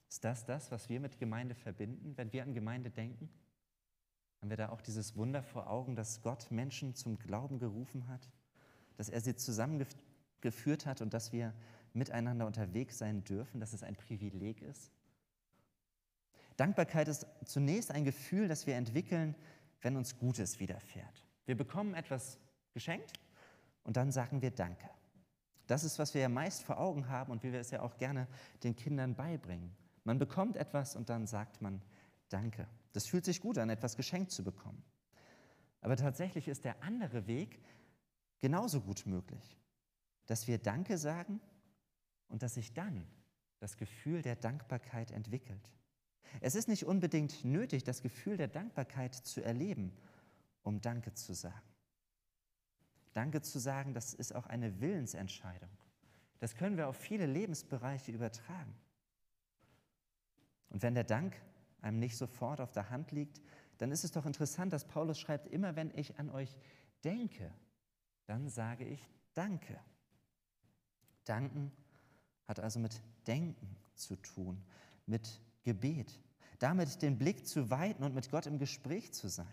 Ist 0.09 0.23
das 0.23 0.45
das, 0.45 0.71
was 0.71 0.89
wir 0.89 0.99
mit 0.99 1.19
Gemeinde 1.19 1.55
verbinden, 1.55 2.17
wenn 2.17 2.33
wir 2.33 2.43
an 2.43 2.53
Gemeinde 2.53 2.89
denken? 2.89 3.29
Haben 4.41 4.49
wir 4.49 4.57
da 4.57 4.69
auch 4.69 4.81
dieses 4.81 5.15
Wunder 5.15 5.43
vor 5.43 5.69
Augen, 5.69 5.95
dass 5.95 6.21
Gott 6.21 6.49
Menschen 6.51 6.95
zum 6.95 7.19
Glauben 7.19 7.59
gerufen 7.59 8.07
hat, 8.07 8.29
dass 8.97 9.09
er 9.09 9.21
sie 9.21 9.35
zusammengeführt 9.35 10.85
hat 10.85 11.01
und 11.01 11.13
dass 11.13 11.31
wir 11.31 11.53
miteinander 11.93 12.47
unterwegs 12.47 12.97
sein 12.97 13.23
dürfen, 13.23 13.59
dass 13.59 13.73
es 13.73 13.83
ein 13.83 13.95
Privileg 13.95 14.61
ist. 14.61 14.91
Dankbarkeit 16.57 17.07
ist 17.07 17.25
zunächst 17.45 17.91
ein 17.91 18.03
Gefühl, 18.03 18.47
das 18.47 18.67
wir 18.67 18.75
entwickeln, 18.75 19.35
wenn 19.81 19.95
uns 19.95 20.17
Gutes 20.17 20.59
widerfährt. 20.59 21.25
Wir 21.45 21.55
bekommen 21.55 21.93
etwas 21.93 22.37
geschenkt 22.73 23.13
und 23.89 23.97
dann 23.97 24.11
sagen 24.11 24.43
wir 24.43 24.51
Danke. 24.51 24.87
Das 25.65 25.83
ist, 25.83 25.97
was 25.97 26.13
wir 26.13 26.21
ja 26.21 26.29
meist 26.29 26.61
vor 26.61 26.79
Augen 26.79 27.09
haben 27.09 27.31
und 27.31 27.41
wie 27.41 27.51
wir 27.51 27.59
es 27.59 27.71
ja 27.71 27.81
auch 27.81 27.97
gerne 27.97 28.27
den 28.61 28.75
Kindern 28.75 29.15
beibringen. 29.15 29.75
Man 30.03 30.19
bekommt 30.19 30.57
etwas 30.57 30.95
und 30.95 31.09
dann 31.09 31.25
sagt 31.25 31.59
man 31.63 31.81
Danke. 32.29 32.67
Das 32.93 33.07
fühlt 33.07 33.25
sich 33.25 33.41
gut 33.41 33.57
an, 33.57 33.71
etwas 33.71 33.97
geschenkt 33.97 34.29
zu 34.29 34.43
bekommen. 34.43 34.83
Aber 35.81 35.97
tatsächlich 35.97 36.47
ist 36.47 36.65
der 36.65 36.83
andere 36.83 37.25
Weg 37.25 37.63
genauso 38.37 38.79
gut 38.79 39.07
möglich, 39.07 39.57
dass 40.27 40.45
wir 40.45 40.59
Danke 40.59 40.99
sagen 40.99 41.41
und 42.27 42.43
dass 42.43 42.53
sich 42.53 42.75
dann 42.75 43.07
das 43.57 43.75
Gefühl 43.75 44.21
der 44.21 44.35
Dankbarkeit 44.35 45.09
entwickelt. 45.09 45.73
Es 46.41 46.53
ist 46.53 46.67
nicht 46.67 46.85
unbedingt 46.85 47.43
nötig, 47.43 47.85
das 47.85 48.03
Gefühl 48.03 48.37
der 48.37 48.49
Dankbarkeit 48.49 49.15
zu 49.15 49.41
erleben, 49.41 49.97
um 50.61 50.79
Danke 50.79 51.15
zu 51.15 51.33
sagen. 51.33 51.69
Danke 53.13 53.41
zu 53.41 53.59
sagen, 53.59 53.93
das 53.93 54.13
ist 54.13 54.35
auch 54.35 54.45
eine 54.45 54.79
Willensentscheidung. 54.81 55.69
Das 56.39 56.55
können 56.55 56.77
wir 56.77 56.87
auf 56.87 56.95
viele 56.95 57.25
Lebensbereiche 57.25 58.11
übertragen. 58.11 58.75
Und 60.69 60.83
wenn 60.83 60.95
der 60.95 61.03
Dank 61.03 61.35
einem 61.81 61.99
nicht 61.99 62.17
sofort 62.17 62.61
auf 62.61 62.71
der 62.71 62.89
Hand 62.89 63.11
liegt, 63.11 63.41
dann 63.77 63.91
ist 63.91 64.03
es 64.03 64.11
doch 64.11 64.25
interessant, 64.25 64.73
dass 64.73 64.87
Paulus 64.87 65.19
schreibt, 65.19 65.47
immer 65.47 65.75
wenn 65.75 65.91
ich 65.95 66.19
an 66.19 66.29
euch 66.29 66.55
denke, 67.03 67.51
dann 68.25 68.49
sage 68.49 68.85
ich 68.85 69.01
Danke. 69.33 69.79
Danken 71.23 71.71
hat 72.47 72.59
also 72.59 72.79
mit 72.79 73.01
Denken 73.27 73.77
zu 73.93 74.15
tun, 74.17 74.61
mit 75.05 75.39
Gebet, 75.63 76.19
damit 76.57 77.01
den 77.01 77.17
Blick 77.17 77.47
zu 77.47 77.69
weiten 77.69 78.03
und 78.03 78.15
mit 78.15 78.29
Gott 78.31 78.47
im 78.47 78.57
Gespräch 78.57 79.13
zu 79.13 79.29
sein. 79.29 79.47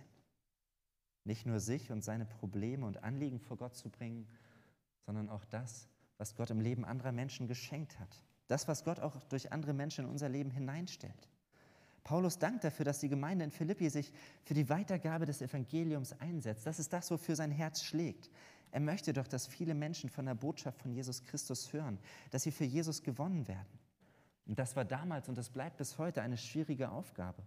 Nicht 1.27 1.45
nur 1.45 1.61
sich 1.61 1.91
und 1.91 2.03
seine 2.03 2.25
Probleme 2.25 2.87
und 2.87 3.03
Anliegen 3.03 3.41
vor 3.41 3.57
Gott 3.57 3.77
zu 3.77 3.91
bringen, 3.91 4.27
sondern 5.05 5.29
auch 5.29 5.45
das, 5.45 5.89
was 6.19 6.37
Gott 6.37 6.51
im 6.51 6.61
Leben 6.61 6.85
anderer 6.85 7.13
Menschen 7.13 7.49
geschenkt 7.49 7.99
hat. 7.99 8.23
Das, 8.47 8.69
was 8.69 8.85
Gott 8.85 9.01
auch 9.01 9.23
durch 9.25 9.53
andere 9.53 9.73
Menschen 9.73 10.05
in 10.05 10.11
unser 10.11 10.29
Leben 10.29 10.51
hineinstellt. 10.51 11.29
Paulus 12.05 12.39
dankt 12.39 12.63
dafür, 12.63 12.85
dass 12.85 13.01
die 13.01 13.09
Gemeinde 13.09 13.45
in 13.45 13.51
Philippi 13.51 13.91
sich 13.91 14.13
für 14.45 14.55
die 14.55 14.69
Weitergabe 14.69 15.27
des 15.27 15.43
Evangeliums 15.43 16.13
einsetzt. 16.21 16.65
Das 16.65 16.79
ist 16.79 16.93
das, 16.93 17.11
wofür 17.11 17.35
sein 17.35 17.51
Herz 17.51 17.83
schlägt. 17.83 18.31
Er 18.71 18.79
möchte 18.79 19.13
doch, 19.13 19.27
dass 19.27 19.49
viele 19.49 19.75
Menschen 19.75 20.09
von 20.09 20.27
der 20.27 20.37
Botschaft 20.37 20.81
von 20.81 20.93
Jesus 20.93 21.25
Christus 21.25 21.73
hören, 21.73 21.99
dass 22.31 22.45
sie 22.45 22.53
für 22.53 22.65
Jesus 22.65 23.03
gewonnen 23.03 23.49
werden. 23.49 23.81
Und 24.47 24.61
das 24.61 24.77
war 24.77 24.85
damals 24.85 25.29
und 25.29 25.37
das 25.37 25.51
bleibt 25.51 25.79
bis 25.79 25.99
heute 25.99 26.23
eine 26.23 26.37
schwierige 26.37 26.91
Aufgabe. 26.91 27.43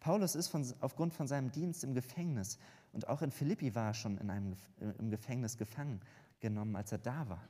Paulus 0.00 0.34
ist 0.34 0.48
von, 0.48 0.66
aufgrund 0.80 1.14
von 1.14 1.26
seinem 1.26 1.50
Dienst 1.52 1.84
im 1.84 1.94
Gefängnis 1.94 2.58
und 2.96 3.08
auch 3.08 3.22
in 3.22 3.30
Philippi 3.30 3.74
war 3.74 3.88
er 3.88 3.94
schon 3.94 4.16
in 4.18 4.30
einem, 4.30 4.56
im 4.98 5.10
Gefängnis 5.10 5.58
gefangen 5.58 6.00
genommen, 6.40 6.74
als 6.76 6.92
er 6.92 6.98
da 6.98 7.28
war. 7.28 7.46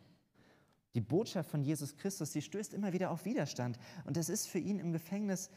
Die 0.96 1.00
Botschaft 1.00 1.50
von 1.50 1.62
Jesus 1.62 1.96
Christus, 1.96 2.32
die 2.32 2.42
stößt 2.42 2.74
immer 2.74 2.92
wieder 2.92 3.10
auf 3.10 3.24
Widerstand. 3.24 3.78
Und 4.04 4.16
es 4.16 4.28
ist 4.28 4.48
für 4.48 4.58
ihn 4.58 4.80
im 4.80 4.92
Gefängnis 4.92 5.50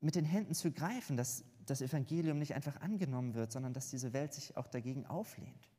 mit 0.00 0.16
den 0.16 0.24
Händen 0.24 0.54
zu 0.54 0.70
greifen, 0.70 1.16
dass 1.16 1.44
das 1.64 1.80
Evangelium 1.80 2.38
nicht 2.38 2.54
einfach 2.54 2.80
angenommen 2.82 3.34
wird, 3.34 3.52
sondern 3.52 3.72
dass 3.72 3.88
diese 3.88 4.12
Welt 4.12 4.34
sich 4.34 4.56
auch 4.56 4.66
dagegen 4.66 5.06
auflehnt. 5.06 5.70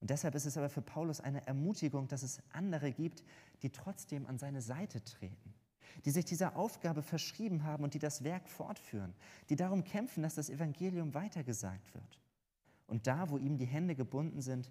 Und 0.00 0.10
deshalb 0.10 0.34
ist 0.34 0.46
es 0.46 0.56
aber 0.56 0.68
für 0.68 0.82
Paulus 0.82 1.20
eine 1.20 1.46
Ermutigung, 1.46 2.08
dass 2.08 2.24
es 2.24 2.42
andere 2.52 2.90
gibt, 2.90 3.22
die 3.62 3.70
trotzdem 3.70 4.26
an 4.26 4.36
seine 4.36 4.62
Seite 4.62 5.04
treten, 5.04 5.54
die 6.04 6.10
sich 6.10 6.24
dieser 6.24 6.56
Aufgabe 6.56 7.02
verschrieben 7.02 7.62
haben 7.62 7.84
und 7.84 7.94
die 7.94 8.00
das 8.00 8.24
Werk 8.24 8.48
fortführen, 8.48 9.14
die 9.48 9.54
darum 9.54 9.84
kämpfen, 9.84 10.24
dass 10.24 10.34
das 10.34 10.50
Evangelium 10.50 11.14
weitergesagt 11.14 11.94
wird. 11.94 12.18
Und 12.92 13.06
da, 13.06 13.30
wo 13.30 13.38
ihm 13.38 13.56
die 13.56 13.64
Hände 13.64 13.94
gebunden 13.94 14.40
sind, 14.40 14.70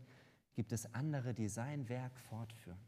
gibt 0.54 0.72
es 0.72 0.94
andere, 0.94 1.34
die 1.34 1.50
sein 1.50 1.90
Werk 1.90 2.16
fortführen. 2.18 2.80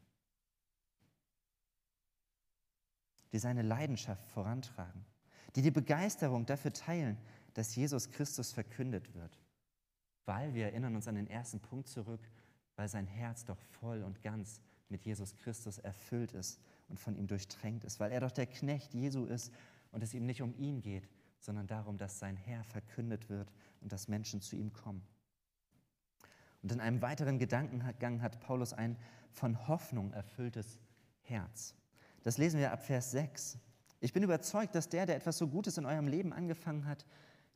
die 3.34 3.40
seine 3.40 3.62
Leidenschaft 3.62 4.28
vorantragen, 4.28 5.04
die 5.56 5.62
die 5.62 5.72
Begeisterung 5.72 6.46
dafür 6.46 6.72
teilen, 6.72 7.18
dass 7.54 7.74
Jesus 7.74 8.08
Christus 8.12 8.52
verkündet 8.52 9.12
wird. 9.12 9.40
Weil 10.24 10.54
wir 10.54 10.66
erinnern 10.66 10.94
uns 10.94 11.08
an 11.08 11.16
den 11.16 11.26
ersten 11.26 11.58
Punkt 11.58 11.88
zurück, 11.88 12.20
weil 12.76 12.86
sein 12.86 13.08
Herz 13.08 13.44
doch 13.44 13.58
voll 13.58 14.04
und 14.04 14.22
ganz 14.22 14.60
mit 14.88 15.04
Jesus 15.04 15.34
Christus 15.34 15.78
erfüllt 15.78 16.30
ist 16.30 16.60
und 16.88 17.00
von 17.00 17.16
ihm 17.16 17.26
durchtränkt 17.26 17.82
ist, 17.82 17.98
weil 17.98 18.12
er 18.12 18.20
doch 18.20 18.30
der 18.30 18.46
Knecht 18.46 18.94
Jesu 18.94 19.24
ist 19.24 19.52
und 19.90 20.04
es 20.04 20.14
ihm 20.14 20.26
nicht 20.26 20.40
um 20.40 20.54
ihn 20.56 20.80
geht, 20.80 21.08
sondern 21.40 21.66
darum, 21.66 21.98
dass 21.98 22.20
sein 22.20 22.36
Herr 22.36 22.62
verkündet 22.62 23.28
wird 23.28 23.52
und 23.80 23.90
dass 23.90 24.06
Menschen 24.06 24.42
zu 24.42 24.54
ihm 24.54 24.72
kommen. 24.72 25.02
Und 26.64 26.72
in 26.72 26.80
einem 26.80 27.02
weiteren 27.02 27.38
Gedankengang 27.38 28.22
hat 28.22 28.40
Paulus 28.40 28.72
ein 28.72 28.96
von 29.30 29.68
Hoffnung 29.68 30.14
erfülltes 30.14 30.78
Herz. 31.20 31.74
Das 32.22 32.38
lesen 32.38 32.58
wir 32.58 32.72
ab 32.72 32.82
Vers 32.82 33.10
6. 33.10 33.58
Ich 34.00 34.14
bin 34.14 34.22
überzeugt, 34.22 34.74
dass 34.74 34.88
der, 34.88 35.04
der 35.04 35.16
etwas 35.16 35.36
so 35.36 35.46
Gutes 35.46 35.76
in 35.76 35.84
eurem 35.84 36.08
Leben 36.08 36.32
angefangen 36.32 36.86
hat, 36.86 37.04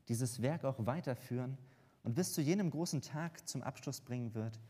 dieses 0.09 0.43
Werk 0.43 0.67
auch 0.67 0.85
weiterführen 0.85 1.57
und 2.03 2.17
bis 2.17 2.35
zu 2.35 2.43
jenem 2.43 2.71
großen 2.71 3.01
Tag 3.01 3.49
zum 3.49 3.63
Abschluss 3.63 4.03
bringen 4.03 4.35
wird, 4.35 4.61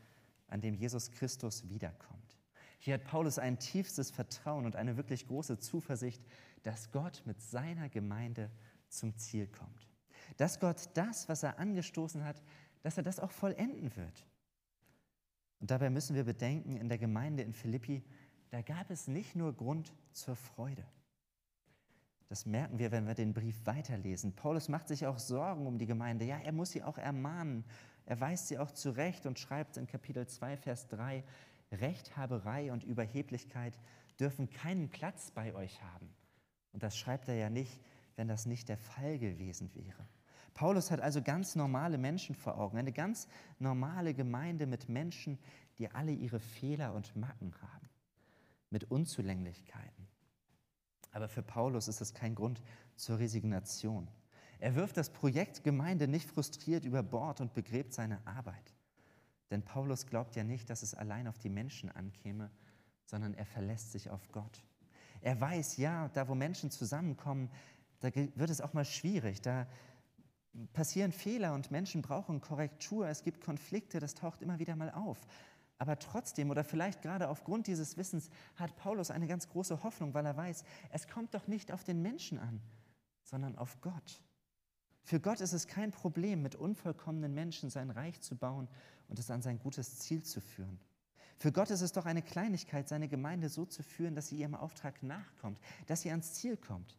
an 0.46 0.60
dem 0.60 0.76
Jesus 0.76 1.10
Christus 1.10 1.68
wiederkommt. 1.68 2.38
Hier 2.78 2.94
hat 2.94 3.02
Paulus 3.02 3.40
ein 3.40 3.58
tiefstes 3.58 4.12
Vertrauen 4.12 4.66
und 4.66 4.76
eine 4.76 4.96
wirklich 4.96 5.26
große 5.26 5.58
Zuversicht, 5.58 6.22
dass 6.62 6.92
Gott 6.92 7.22
mit 7.26 7.42
seiner 7.42 7.88
Gemeinde 7.88 8.52
zum 8.88 9.16
Ziel 9.16 9.48
kommt. 9.48 9.88
Dass 10.36 10.60
Gott 10.60 10.90
das, 10.94 11.28
was 11.28 11.42
er 11.42 11.58
angestoßen 11.58 12.24
hat, 12.24 12.40
dass 12.82 12.96
er 12.96 13.02
das 13.02 13.20
auch 13.20 13.30
vollenden 13.30 13.94
wird. 13.96 14.26
Und 15.60 15.70
dabei 15.70 15.90
müssen 15.90 16.14
wir 16.14 16.24
bedenken, 16.24 16.76
in 16.76 16.88
der 16.88 16.98
Gemeinde 16.98 17.42
in 17.42 17.52
Philippi 17.52 18.04
da 18.50 18.62
gab 18.62 18.90
es 18.90 19.08
nicht 19.08 19.36
nur 19.36 19.52
Grund 19.52 19.92
zur 20.12 20.36
Freude. 20.36 20.84
Das 22.28 22.46
merken 22.46 22.78
wir, 22.78 22.90
wenn 22.90 23.06
wir 23.06 23.14
den 23.14 23.32
Brief 23.32 23.64
weiterlesen. 23.64 24.34
Paulus 24.34 24.68
macht 24.68 24.88
sich 24.88 25.06
auch 25.06 25.18
Sorgen 25.18 25.66
um 25.66 25.78
die 25.78 25.86
Gemeinde. 25.86 26.24
Ja, 26.24 26.38
er 26.38 26.52
muss 26.52 26.70
sie 26.70 26.82
auch 26.82 26.98
ermahnen. 26.98 27.64
Er 28.04 28.20
weist 28.20 28.48
sie 28.48 28.58
auch 28.58 28.70
zurecht 28.70 29.26
und 29.26 29.38
schreibt 29.38 29.76
in 29.76 29.86
Kapitel 29.86 30.26
2, 30.26 30.56
Vers 30.56 30.88
3, 30.88 31.24
Rechthaberei 31.72 32.72
und 32.72 32.84
Überheblichkeit 32.84 33.78
dürfen 34.18 34.50
keinen 34.50 34.88
Platz 34.88 35.30
bei 35.30 35.54
euch 35.54 35.82
haben. 35.82 36.08
Und 36.72 36.82
das 36.82 36.96
schreibt 36.98 37.28
er 37.28 37.34
ja 37.34 37.50
nicht, 37.50 37.80
wenn 38.16 38.28
das 38.28 38.46
nicht 38.46 38.68
der 38.68 38.78
Fall 38.78 39.18
gewesen 39.18 39.74
wäre. 39.74 40.06
Paulus 40.58 40.90
hat 40.90 40.98
also 40.98 41.22
ganz 41.22 41.54
normale 41.54 41.98
Menschen 41.98 42.34
vor 42.34 42.58
Augen, 42.58 42.78
eine 42.78 42.90
ganz 42.90 43.28
normale 43.60 44.12
Gemeinde 44.12 44.66
mit 44.66 44.88
Menschen, 44.88 45.38
die 45.78 45.88
alle 45.88 46.10
ihre 46.10 46.40
Fehler 46.40 46.94
und 46.94 47.14
Macken 47.14 47.54
haben 47.62 47.88
mit 48.68 48.90
Unzulänglichkeiten. 48.90 50.08
Aber 51.12 51.28
für 51.28 51.44
Paulus 51.44 51.86
ist 51.86 52.00
das 52.00 52.12
kein 52.12 52.34
Grund 52.34 52.60
zur 52.96 53.20
Resignation. 53.20 54.08
Er 54.58 54.74
wirft 54.74 54.96
das 54.96 55.10
Projekt 55.10 55.62
Gemeinde 55.62 56.08
nicht 56.08 56.28
frustriert 56.28 56.84
über 56.84 57.04
Bord 57.04 57.40
und 57.40 57.54
begräbt 57.54 57.92
seine 57.94 58.26
Arbeit. 58.26 58.74
Denn 59.52 59.62
Paulus 59.62 60.08
glaubt 60.08 60.34
ja 60.34 60.42
nicht, 60.42 60.70
dass 60.70 60.82
es 60.82 60.92
allein 60.92 61.28
auf 61.28 61.38
die 61.38 61.50
Menschen 61.50 61.88
ankäme, 61.88 62.50
sondern 63.04 63.32
er 63.34 63.46
verlässt 63.46 63.92
sich 63.92 64.10
auf 64.10 64.26
Gott. 64.32 64.64
Er 65.20 65.40
weiß, 65.40 65.76
ja, 65.76 66.08
da 66.08 66.26
wo 66.26 66.34
Menschen 66.34 66.72
zusammenkommen, 66.72 67.48
da 68.00 68.12
wird 68.12 68.50
es 68.50 68.60
auch 68.60 68.72
mal 68.72 68.84
schwierig, 68.84 69.40
da 69.40 69.68
passieren 70.72 71.12
Fehler 71.12 71.54
und 71.54 71.70
Menschen 71.70 72.02
brauchen 72.02 72.40
Korrektur, 72.40 73.08
es 73.08 73.22
gibt 73.22 73.40
Konflikte, 73.40 74.00
das 74.00 74.14
taucht 74.14 74.42
immer 74.42 74.58
wieder 74.58 74.76
mal 74.76 74.90
auf. 74.90 75.26
Aber 75.78 75.98
trotzdem 75.98 76.50
oder 76.50 76.64
vielleicht 76.64 77.02
gerade 77.02 77.28
aufgrund 77.28 77.68
dieses 77.68 77.96
Wissens 77.96 78.30
hat 78.56 78.76
Paulus 78.76 79.10
eine 79.10 79.28
ganz 79.28 79.48
große 79.48 79.82
Hoffnung, 79.84 80.12
weil 80.12 80.26
er 80.26 80.36
weiß, 80.36 80.64
es 80.90 81.06
kommt 81.06 81.34
doch 81.34 81.46
nicht 81.46 81.70
auf 81.70 81.84
den 81.84 82.02
Menschen 82.02 82.38
an, 82.38 82.60
sondern 83.22 83.56
auf 83.56 83.80
Gott. 83.80 84.22
Für 85.02 85.20
Gott 85.20 85.40
ist 85.40 85.52
es 85.52 85.68
kein 85.68 85.92
Problem, 85.92 86.42
mit 86.42 86.56
unvollkommenen 86.56 87.32
Menschen 87.32 87.70
sein 87.70 87.90
Reich 87.90 88.20
zu 88.20 88.36
bauen 88.36 88.68
und 89.08 89.18
es 89.18 89.30
an 89.30 89.40
sein 89.40 89.58
gutes 89.58 90.00
Ziel 90.00 90.22
zu 90.22 90.40
führen. 90.40 90.80
Für 91.38 91.52
Gott 91.52 91.70
ist 91.70 91.82
es 91.82 91.92
doch 91.92 92.04
eine 92.04 92.22
Kleinigkeit, 92.22 92.88
seine 92.88 93.08
Gemeinde 93.08 93.48
so 93.48 93.64
zu 93.64 93.84
führen, 93.84 94.16
dass 94.16 94.26
sie 94.26 94.36
ihrem 94.36 94.56
Auftrag 94.56 95.04
nachkommt, 95.04 95.60
dass 95.86 96.02
sie 96.02 96.10
ans 96.10 96.34
Ziel 96.34 96.56
kommt. 96.56 96.98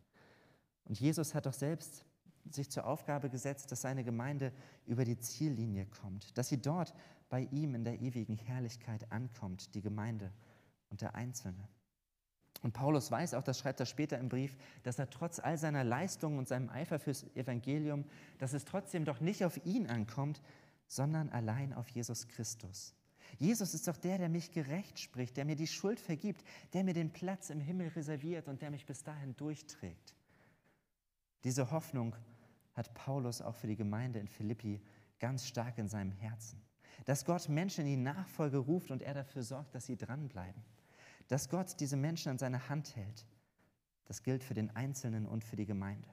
Und 0.86 1.00
Jesus 1.00 1.36
hat 1.36 1.46
doch 1.46 1.54
selbst 1.54 2.06
sich 2.54 2.70
zur 2.70 2.86
Aufgabe 2.86 3.30
gesetzt, 3.30 3.72
dass 3.72 3.82
seine 3.82 4.04
Gemeinde 4.04 4.52
über 4.86 5.06
die 5.06 5.20
Ziellinie 5.20 5.86
kommt, 5.86 6.38
dass 6.38 6.50
sie 6.50 6.62
dort 6.62 6.94
bei 7.30 7.42
ihm 7.52 7.76
in 7.76 7.84
der 7.84 8.02
ewigen 8.02 8.36
Herrlichkeit 8.36 9.12
ankommt, 9.12 9.76
die 9.76 9.82
Gemeinde 9.82 10.32
und 10.90 11.02
der 11.02 11.16
Einzelne. 11.16 11.68
Und 12.62 12.74
Paulus 12.74 13.10
weiß 13.10 13.36
auch, 13.36 13.44
das 13.44 13.60
schreibt 13.60 13.80
er 13.80 13.86
später 13.86 14.18
im 14.18 14.28
Brief, 14.28 14.58
dass 14.84 15.00
er 15.00 15.10
trotz 15.10 15.40
all 15.40 15.58
seiner 15.58 15.84
Leistungen 15.84 16.38
und 16.38 16.48
seinem 16.48 16.70
Eifer 16.70 17.00
fürs 17.00 17.24
Evangelium, 17.36 18.06
dass 18.38 18.54
es 18.54 18.66
trotzdem 18.66 19.06
doch 19.06 19.22
nicht 19.22 19.46
auf 19.46 19.66
ihn 19.66 19.88
ankommt, 19.88 20.42
sondern 20.88 21.30
allein 21.30 21.74
auf 21.74 21.88
Jesus 21.90 22.28
Christus. 22.28 22.96
Jesus 23.38 23.74
ist 23.74 23.88
doch 23.88 23.96
der, 23.96 24.18
der 24.18 24.28
mich 24.28 24.52
gerecht 24.52 25.00
spricht, 25.00 25.38
der 25.38 25.46
mir 25.46 25.56
die 25.56 25.68
Schuld 25.68 26.00
vergibt, 26.00 26.44
der 26.74 26.84
mir 26.84 26.94
den 26.94 27.14
Platz 27.14 27.50
im 27.50 27.62
Himmel 27.62 27.90
reserviert 27.90 28.48
und 28.48 28.62
der 28.62 28.72
mich 28.72 28.86
bis 28.86 29.04
dahin 29.04 29.36
durchträgt. 29.38 30.16
Diese 31.44 31.72
Hoffnung 31.72 32.16
hat 32.80 32.96
Paulus 32.96 33.42
auch 33.42 33.56
für 33.56 33.68
die 33.68 33.76
Gemeinde 33.76 34.18
in 34.18 34.28
Philippi 34.28 34.82
ganz 35.20 35.46
stark 35.46 35.78
in 35.78 35.88
seinem 35.88 36.12
Herzen 36.12 36.60
dass 37.06 37.26
Gott 37.26 37.50
Menschen 37.50 37.82
in 37.82 37.88
die 37.88 37.98
Nachfolge 37.98 38.58
ruft 38.58 38.92
und 38.92 39.02
er 39.02 39.14
dafür 39.14 39.44
sorgt, 39.44 39.76
dass 39.76 39.86
sie 39.86 39.98
dranbleiben. 39.98 40.62
Dass 41.28 41.50
Gott 41.50 41.80
diese 41.80 41.98
Menschen 41.98 42.30
an 42.30 42.38
seine 42.38 42.70
Hand 42.70 42.96
hält. 42.96 43.26
Das 44.06 44.24
gilt 44.24 44.44
für 44.44 44.54
den 44.54 44.76
Einzelnen 44.76 45.26
und 45.26 45.44
für 45.44 45.56
die 45.56 45.66
Gemeinde. 45.66 46.08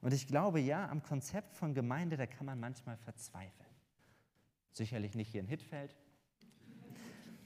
Und 0.00 0.14
ich 0.14 0.26
glaube, 0.26 0.60
ja, 0.60 0.88
am 0.88 1.02
Konzept 1.02 1.54
von 1.54 1.74
Gemeinde, 1.74 2.16
da 2.16 2.26
kann 2.26 2.46
man 2.46 2.58
manchmal 2.58 2.96
verzweifeln. 2.96 3.68
Sicherlich 4.72 5.14
nicht 5.14 5.30
hier 5.30 5.40
in 5.40 5.46
Hittfeld. 5.46 5.96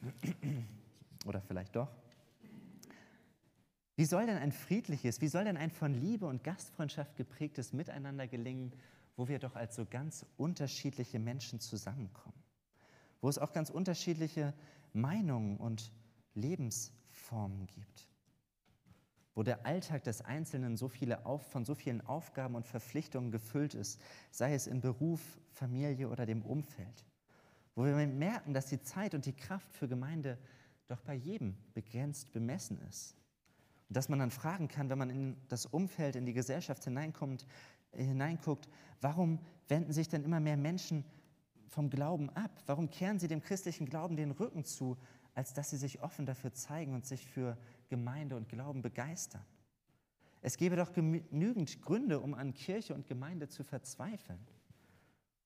Oder 1.26 1.40
vielleicht 1.40 1.74
doch. 1.74 1.90
Wie 3.96 4.04
soll 4.04 4.26
denn 4.26 4.36
ein 4.36 4.52
friedliches, 4.52 5.20
wie 5.20 5.28
soll 5.28 5.44
denn 5.44 5.56
ein 5.56 5.70
von 5.70 5.94
Liebe 5.94 6.26
und 6.26 6.42
Gastfreundschaft 6.44 7.16
geprägtes 7.16 7.72
Miteinander 7.72 8.26
gelingen, 8.26 8.72
wo 9.16 9.28
wir 9.28 9.38
doch 9.38 9.54
als 9.54 9.76
so 9.76 9.84
ganz 9.84 10.26
unterschiedliche 10.36 11.18
Menschen 11.18 11.60
zusammenkommen? 11.60 12.44
wo 13.24 13.30
es 13.30 13.38
auch 13.38 13.54
ganz 13.54 13.70
unterschiedliche 13.70 14.52
Meinungen 14.92 15.56
und 15.56 15.90
Lebensformen 16.34 17.66
gibt, 17.68 18.06
wo 19.34 19.42
der 19.42 19.64
Alltag 19.64 20.04
des 20.04 20.20
Einzelnen 20.20 20.76
so 20.76 20.88
viele 20.88 21.24
auf, 21.24 21.50
von 21.50 21.64
so 21.64 21.74
vielen 21.74 22.02
Aufgaben 22.02 22.54
und 22.54 22.66
Verpflichtungen 22.66 23.30
gefüllt 23.30 23.72
ist, 23.72 23.98
sei 24.30 24.52
es 24.52 24.66
in 24.66 24.82
Beruf, 24.82 25.22
Familie 25.52 26.10
oder 26.10 26.26
dem 26.26 26.42
Umfeld, 26.42 27.06
wo 27.74 27.86
wir 27.86 27.94
merken, 27.94 28.52
dass 28.52 28.66
die 28.66 28.82
Zeit 28.82 29.14
und 29.14 29.24
die 29.24 29.32
Kraft 29.32 29.72
für 29.72 29.88
Gemeinde 29.88 30.36
doch 30.86 31.00
bei 31.00 31.14
jedem 31.14 31.56
begrenzt 31.72 32.30
bemessen 32.30 32.78
ist. 32.90 33.16
Dass 33.94 34.08
man 34.08 34.18
dann 34.18 34.30
fragen 34.30 34.68
kann, 34.68 34.90
wenn 34.90 34.98
man 34.98 35.08
in 35.08 35.36
das 35.48 35.66
Umfeld, 35.66 36.16
in 36.16 36.26
die 36.26 36.32
Gesellschaft 36.32 36.84
hineinkommt, 36.84 37.46
hineinguckt, 37.92 38.68
warum 39.00 39.38
wenden 39.68 39.92
sich 39.92 40.08
denn 40.08 40.24
immer 40.24 40.40
mehr 40.40 40.56
Menschen 40.56 41.04
vom 41.68 41.90
Glauben 41.90 42.28
ab? 42.30 42.50
Warum 42.66 42.90
kehren 42.90 43.18
sie 43.18 43.28
dem 43.28 43.40
christlichen 43.40 43.86
Glauben 43.86 44.16
den 44.16 44.32
Rücken 44.32 44.64
zu, 44.64 44.98
als 45.34 45.54
dass 45.54 45.70
sie 45.70 45.76
sich 45.76 46.02
offen 46.02 46.26
dafür 46.26 46.52
zeigen 46.52 46.92
und 46.92 47.06
sich 47.06 47.24
für 47.26 47.56
Gemeinde 47.88 48.36
und 48.36 48.48
Glauben 48.48 48.82
begeistern? 48.82 49.44
Es 50.42 50.56
gäbe 50.56 50.76
doch 50.76 50.92
genügend 50.92 51.80
Gründe, 51.80 52.20
um 52.20 52.34
an 52.34 52.52
Kirche 52.52 52.94
und 52.94 53.06
Gemeinde 53.06 53.48
zu 53.48 53.62
verzweifeln. 53.62 54.44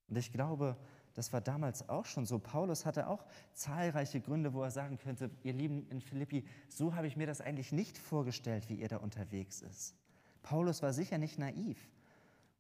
Und 0.09 0.17
ich 0.17 0.33
glaube, 0.33 0.77
das 1.19 1.33
war 1.33 1.41
damals 1.41 1.89
auch 1.89 2.07
schon 2.07 2.27
so. 2.27 2.39
Paulus 2.39 2.87
hatte 2.87 3.09
auch 3.09 3.25
zahlreiche 3.53 4.21
Gründe, 4.21 4.55
wo 4.55 4.63
er 4.63 4.71
sagen 4.71 4.99
könnte, 4.99 5.33
ihr 5.43 5.53
Lieben 5.53 5.85
in 5.91 6.01
Philippi, 6.01 6.47
so 6.69 6.95
habe 6.95 7.09
ich 7.09 7.17
mir 7.17 7.27
das 7.27 7.41
eigentlich 7.41 7.73
nicht 7.73 7.99
vorgestellt, 7.99 8.69
wie 8.69 8.77
ihr 8.77 8.87
da 8.87 8.99
unterwegs 8.99 9.61
ist. 9.61 9.97
Paulus 10.43 10.81
war 10.81 10.93
sicher 10.93 11.19
nicht 11.19 11.37
naiv 11.37 11.77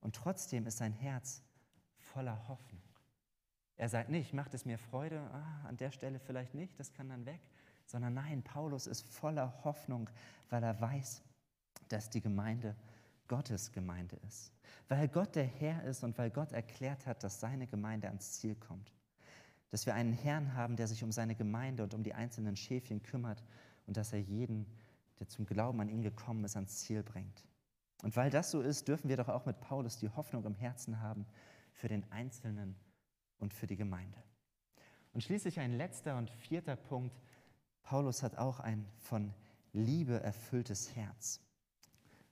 und 0.00 0.16
trotzdem 0.16 0.66
ist 0.66 0.78
sein 0.78 0.92
Herz 0.92 1.40
voller 1.98 2.48
Hoffnung. 2.48 2.82
Er 3.76 3.88
sagt 3.88 4.10
nicht, 4.10 4.34
macht 4.34 4.52
es 4.54 4.64
mir 4.64 4.76
Freude, 4.76 5.20
ah, 5.32 5.68
an 5.68 5.76
der 5.76 5.92
Stelle 5.92 6.18
vielleicht 6.18 6.54
nicht, 6.54 6.80
das 6.80 6.92
kann 6.92 7.10
dann 7.10 7.26
weg, 7.26 7.40
sondern 7.86 8.14
nein, 8.14 8.42
Paulus 8.42 8.88
ist 8.88 9.06
voller 9.06 9.54
Hoffnung, 9.62 10.10
weil 10.50 10.64
er 10.64 10.80
weiß, 10.80 11.22
dass 11.90 12.10
die 12.10 12.20
Gemeinde 12.20 12.74
Gottes 13.28 13.72
Gemeinde 13.72 14.16
ist. 14.26 14.52
Weil 14.88 15.08
Gott 15.08 15.36
der 15.36 15.44
Herr 15.44 15.84
ist 15.84 16.02
und 16.02 16.16
weil 16.18 16.30
Gott 16.30 16.52
erklärt 16.52 17.06
hat, 17.06 17.22
dass 17.22 17.40
seine 17.40 17.66
Gemeinde 17.66 18.08
ans 18.08 18.32
Ziel 18.32 18.54
kommt. 18.54 18.92
Dass 19.70 19.86
wir 19.86 19.94
einen 19.94 20.14
Herrn 20.14 20.54
haben, 20.54 20.76
der 20.76 20.88
sich 20.88 21.04
um 21.04 21.12
seine 21.12 21.34
Gemeinde 21.34 21.82
und 21.82 21.94
um 21.94 22.02
die 22.02 22.14
einzelnen 22.14 22.56
Schäfchen 22.56 23.02
kümmert 23.02 23.44
und 23.86 23.96
dass 23.96 24.12
er 24.12 24.20
jeden, 24.20 24.66
der 25.20 25.28
zum 25.28 25.44
Glauben 25.46 25.80
an 25.80 25.88
ihn 25.88 26.02
gekommen 26.02 26.44
ist, 26.44 26.56
ans 26.56 26.78
Ziel 26.78 27.02
bringt. 27.02 27.44
Und 28.02 28.16
weil 28.16 28.30
das 28.30 28.50
so 28.50 28.60
ist, 28.60 28.88
dürfen 28.88 29.08
wir 29.08 29.16
doch 29.16 29.28
auch 29.28 29.44
mit 29.44 29.60
Paulus 29.60 29.98
die 29.98 30.08
Hoffnung 30.08 30.44
im 30.44 30.54
Herzen 30.54 31.00
haben 31.00 31.26
für 31.72 31.88
den 31.88 32.10
Einzelnen 32.10 32.76
und 33.38 33.52
für 33.52 33.66
die 33.66 33.76
Gemeinde. 33.76 34.18
Und 35.12 35.22
schließlich 35.22 35.58
ein 35.58 35.76
letzter 35.76 36.16
und 36.16 36.30
vierter 36.30 36.76
Punkt. 36.76 37.20
Paulus 37.82 38.22
hat 38.22 38.38
auch 38.38 38.60
ein 38.60 38.86
von 38.98 39.34
Liebe 39.72 40.20
erfülltes 40.20 40.94
Herz. 40.94 41.40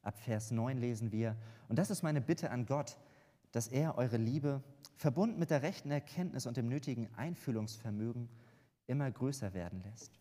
Ab 0.07 0.21
Vers 0.21 0.53
9 0.53 0.79
lesen 0.79 1.11
wir, 1.11 1.37
und 1.69 1.81
das 1.81 1.91
ist 1.91 2.05
meine 2.05 2.21
Bitte 2.21 2.53
an 2.53 2.65
Gott, 2.65 2.97
dass 3.51 3.67
er 3.67 3.99
eure 3.99 4.19
Liebe, 4.19 4.63
verbunden 4.95 5.41
mit 5.41 5.51
der 5.51 5.63
rechten 5.63 5.91
Erkenntnis 5.91 6.47
und 6.47 6.57
dem 6.57 6.69
nötigen 6.69 7.13
Einfühlungsvermögen, 7.17 8.29
immer 8.87 9.11
größer 9.11 9.53
werden 9.53 9.83
lässt. 9.83 10.21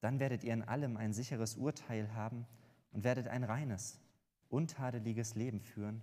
Dann 0.00 0.18
werdet 0.18 0.44
ihr 0.44 0.54
in 0.54 0.62
allem 0.62 0.96
ein 0.96 1.12
sicheres 1.12 1.56
Urteil 1.56 2.14
haben 2.14 2.46
und 2.90 3.04
werdet 3.04 3.28
ein 3.28 3.44
reines, 3.44 4.00
untadeliges 4.48 5.34
Leben 5.34 5.60
führen, 5.60 6.00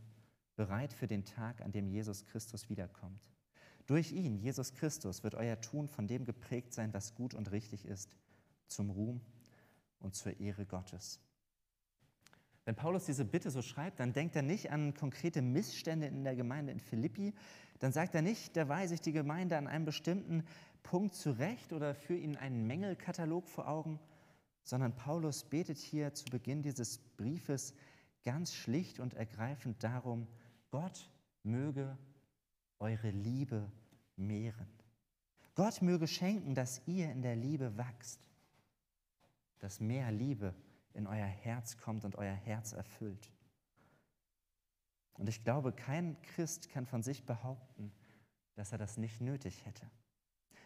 bereit 0.56 0.93
für 0.93 1.08
den 1.08 1.25
Tag, 1.25 1.62
an 1.62 1.71
dem 1.71 1.88
Jesus 1.88 2.25
Christus 2.25 2.69
wiederkommt. 2.69 3.27
Durch 3.88 4.12
ihn, 4.12 4.38
Jesus 4.38 4.75
Christus, 4.75 5.23
wird 5.23 5.34
euer 5.34 5.60
Tun 5.60 5.88
von 5.88 6.06
dem 6.06 6.25
geprägt 6.25 6.75
sein, 6.75 6.93
was 6.93 7.15
gut 7.15 7.34
und 7.34 7.51
richtig 7.51 7.86
ist, 7.86 8.15
zum 8.67 8.91
Ruhm 8.91 9.19
und 9.97 10.13
zur 10.13 10.39
Ehre 10.39 10.67
Gottes. 10.67 11.19
Wenn 12.65 12.76
Paulus 12.76 13.06
diese 13.06 13.26
Bitte 13.26 13.52
so 13.52 13.62
schreibt, 13.62 13.99
dann 13.99 14.13
denkt 14.13 14.36
er 14.36 14.41
nicht 14.41 14.71
an 14.71 14.93
konkrete 14.93 15.41
Missstände 15.41 16.08
in 16.08 16.23
der 16.23 16.36
Gemeinde 16.36 16.71
in 16.71 16.80
Philippi, 16.80 17.34
dann 17.80 17.91
sagt 17.91 18.15
er 18.15 18.21
nicht, 18.21 18.56
da 18.56 18.69
weise 18.69 18.93
ich 18.93 19.02
die 19.02 19.12
Gemeinde 19.12 19.58
an 19.58 19.67
einem 19.67 19.84
bestimmten 19.84 20.45
Punkt 20.84 21.15
zurecht 21.15 21.73
oder 21.73 21.93
führe 21.95 22.19
ihnen 22.19 22.38
einen 22.38 22.65
Mängelkatalog 22.65 23.49
vor 23.49 23.67
Augen, 23.67 23.99
sondern 24.63 24.95
Paulus 24.95 25.43
betet 25.43 25.78
hier 25.78 26.13
zu 26.13 26.26
Beginn 26.26 26.62
dieses 26.62 26.97
Briefes 26.97 27.73
ganz 28.23 28.54
schlicht 28.54 28.99
und 28.99 29.13
ergreifend 29.13 29.84
darum, 29.84 30.28
Gott 30.71 31.10
möge 31.43 31.97
eure 32.80 33.10
Liebe 33.10 33.69
mehren. 34.15 34.67
Gott 35.56 35.82
möge 35.82 36.08
schenken, 36.08 36.56
dass 36.56 36.82
ihr 36.88 37.12
in 37.12 37.21
der 37.21 37.36
Liebe 37.36 37.78
wachst, 37.78 38.19
dass 39.60 39.80
mehr 39.80 40.12
Liebe 40.12 40.56
in 40.93 41.08
euer 41.08 41.25
Herz 41.25 41.77
kommt 41.77 42.06
und 42.06 42.15
euer 42.15 42.34
Herz 42.34 42.73
erfüllt. 42.73 43.32
Und 45.13 45.29
ich 45.29 45.43
glaube, 45.43 45.71
kein 45.71 46.21
Christ 46.21 46.69
kann 46.69 46.86
von 46.86 47.03
sich 47.03 47.25
behaupten, 47.25 47.91
dass 48.56 48.71
er 48.71 48.77
das 48.77 48.97
nicht 48.97 49.21
nötig 49.21 49.65
hätte. 49.65 49.89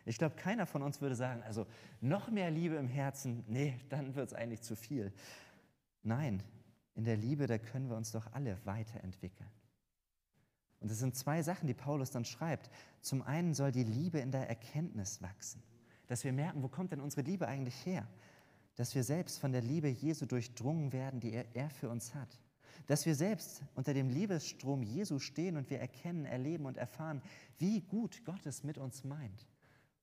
Ich 0.05 0.17
glaube, 0.17 0.35
keiner 0.35 0.65
von 0.65 0.83
uns 0.83 1.01
würde 1.01 1.15
sagen, 1.15 1.43
also 1.43 1.67
noch 1.99 2.29
mehr 2.29 2.49
Liebe 2.49 2.75
im 2.75 2.87
Herzen, 2.87 3.43
nee, 3.47 3.77
dann 3.89 4.15
wird 4.15 4.27
es 4.27 4.33
eigentlich 4.33 4.61
zu 4.61 4.75
viel. 4.75 5.11
Nein, 6.01 6.41
in 6.95 7.03
der 7.03 7.17
Liebe, 7.17 7.45
da 7.45 7.57
können 7.57 7.89
wir 7.89 7.97
uns 7.97 8.11
doch 8.11 8.31
alle 8.33 8.57
weiterentwickeln. 8.65 9.49
Und 10.79 10.91
es 10.91 10.99
sind 10.99 11.15
zwei 11.15 11.41
Sachen, 11.41 11.67
die 11.67 11.73
Paulus 11.73 12.11
dann 12.11 12.23
schreibt. 12.23 12.69
Zum 13.01 13.21
einen 13.21 13.53
soll 13.53 13.71
die 13.71 13.83
Liebe 13.83 14.19
in 14.19 14.31
der 14.31 14.47
Erkenntnis 14.47 15.21
wachsen, 15.21 15.61
dass 16.07 16.23
wir 16.23 16.31
merken, 16.31 16.63
wo 16.63 16.69
kommt 16.69 16.91
denn 16.91 17.01
unsere 17.01 17.23
Liebe 17.23 17.47
eigentlich 17.47 17.85
her? 17.85 18.07
Dass 18.77 18.93
wir 18.93 19.03
selbst 19.03 19.39
von 19.39 19.51
der 19.51 19.61
Liebe 19.61 19.89
Jesu 19.89 20.25
durchdrungen 20.25 20.93
werden, 20.93 21.19
die 21.19 21.33
er, 21.33 21.69
für 21.69 21.89
uns 21.89 22.13
hat. 22.13 22.39
Dass 22.85 23.05
wir 23.05 23.15
selbst 23.15 23.63
unter 23.73 23.93
dem 23.93 24.09
Liebesstrom 24.09 24.83
Jesu 24.83 25.19
stehen 25.19 25.57
und 25.57 25.69
wir 25.69 25.79
erkennen, 25.79 26.25
erleben 26.25 26.65
und 26.67 26.77
erfahren, 26.77 27.21
wie 27.57 27.81
gut 27.81 28.23
Gott 28.23 28.45
es 28.45 28.63
mit 28.63 28.77
uns 28.77 29.03
meint. 29.03 29.47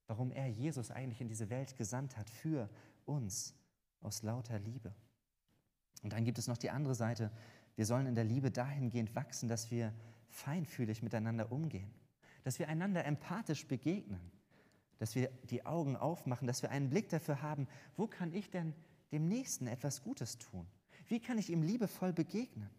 Warum 0.09 0.33
er 0.33 0.49
Jesus 0.49 0.91
eigentlich 0.91 1.21
in 1.21 1.29
diese 1.29 1.51
Welt 1.51 1.77
gesandt 1.79 2.17
hat, 2.17 2.29
für 2.29 2.69
uns, 3.07 3.55
aus 4.01 4.23
lauter 4.23 4.59
Liebe. 4.59 4.93
Und 6.03 6.13
dann 6.13 6.25
gibt 6.25 6.39
es 6.39 6.49
noch 6.49 6.59
die 6.59 6.71
andere 6.71 6.95
Seite. 6.95 7.31
Wir 7.77 7.87
sollen 7.87 8.07
in 8.07 8.15
der 8.15 8.25
Liebe 8.25 8.51
dahingehend 8.51 9.15
wachsen, 9.15 9.49
dass 9.49 9.71
wir 9.71 9.95
feinfühlig 10.29 11.03
miteinander 11.03 11.51
umgehen, 11.53 11.91
dass 12.43 12.59
wir 12.59 12.69
einander 12.69 13.05
empathisch 13.05 13.67
begegnen, 13.67 14.33
dass 14.99 15.15
wir 15.15 15.31
die 15.51 15.67
Augen 15.67 15.97
aufmachen, 15.97 16.47
dass 16.47 16.63
wir 16.63 16.71
einen 16.71 16.91
Blick 16.91 17.09
dafür 17.09 17.43
haben, 17.43 17.67
wo 17.97 18.07
kann 18.07 18.33
ich 18.33 18.51
denn 18.51 18.75
dem 19.13 19.29
Nächsten 19.29 19.67
etwas 19.67 20.03
Gutes 20.03 20.39
tun? 20.39 20.67
Wie 21.09 21.21
kann 21.21 21.39
ich 21.39 21.51
ihm 21.51 21.63
liebevoll 21.63 22.13
begegnen? 22.13 22.71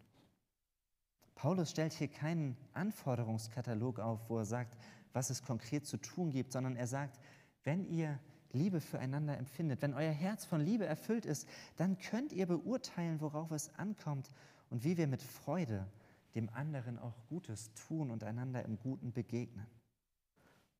Paulus 1.34 1.70
stellt 1.70 1.92
hier 1.92 2.08
keinen 2.08 2.56
Anforderungskatalog 2.72 3.98
auf, 4.00 4.30
wo 4.30 4.38
er 4.38 4.44
sagt, 4.44 4.76
was 5.12 5.30
es 5.30 5.42
konkret 5.42 5.86
zu 5.86 5.98
tun 5.98 6.30
gibt, 6.30 6.52
sondern 6.52 6.76
er 6.76 6.86
sagt, 6.86 7.20
wenn 7.64 7.84
ihr 7.84 8.18
Liebe 8.52 8.80
füreinander 8.80 9.36
empfindet, 9.36 9.82
wenn 9.82 9.92
euer 9.92 10.12
Herz 10.12 10.44
von 10.44 10.60
Liebe 10.60 10.86
erfüllt 10.86 11.26
ist, 11.26 11.46
dann 11.76 11.98
könnt 11.98 12.32
ihr 12.32 12.46
beurteilen, 12.46 13.20
worauf 13.20 13.50
es 13.50 13.74
ankommt 13.76 14.30
und 14.70 14.82
wie 14.82 14.96
wir 14.96 15.06
mit 15.06 15.22
Freude 15.22 15.86
dem 16.34 16.48
anderen 16.50 16.98
auch 16.98 17.14
Gutes 17.28 17.70
tun 17.74 18.10
und 18.10 18.24
einander 18.24 18.64
im 18.64 18.78
Guten 18.78 19.12
begegnen 19.12 19.66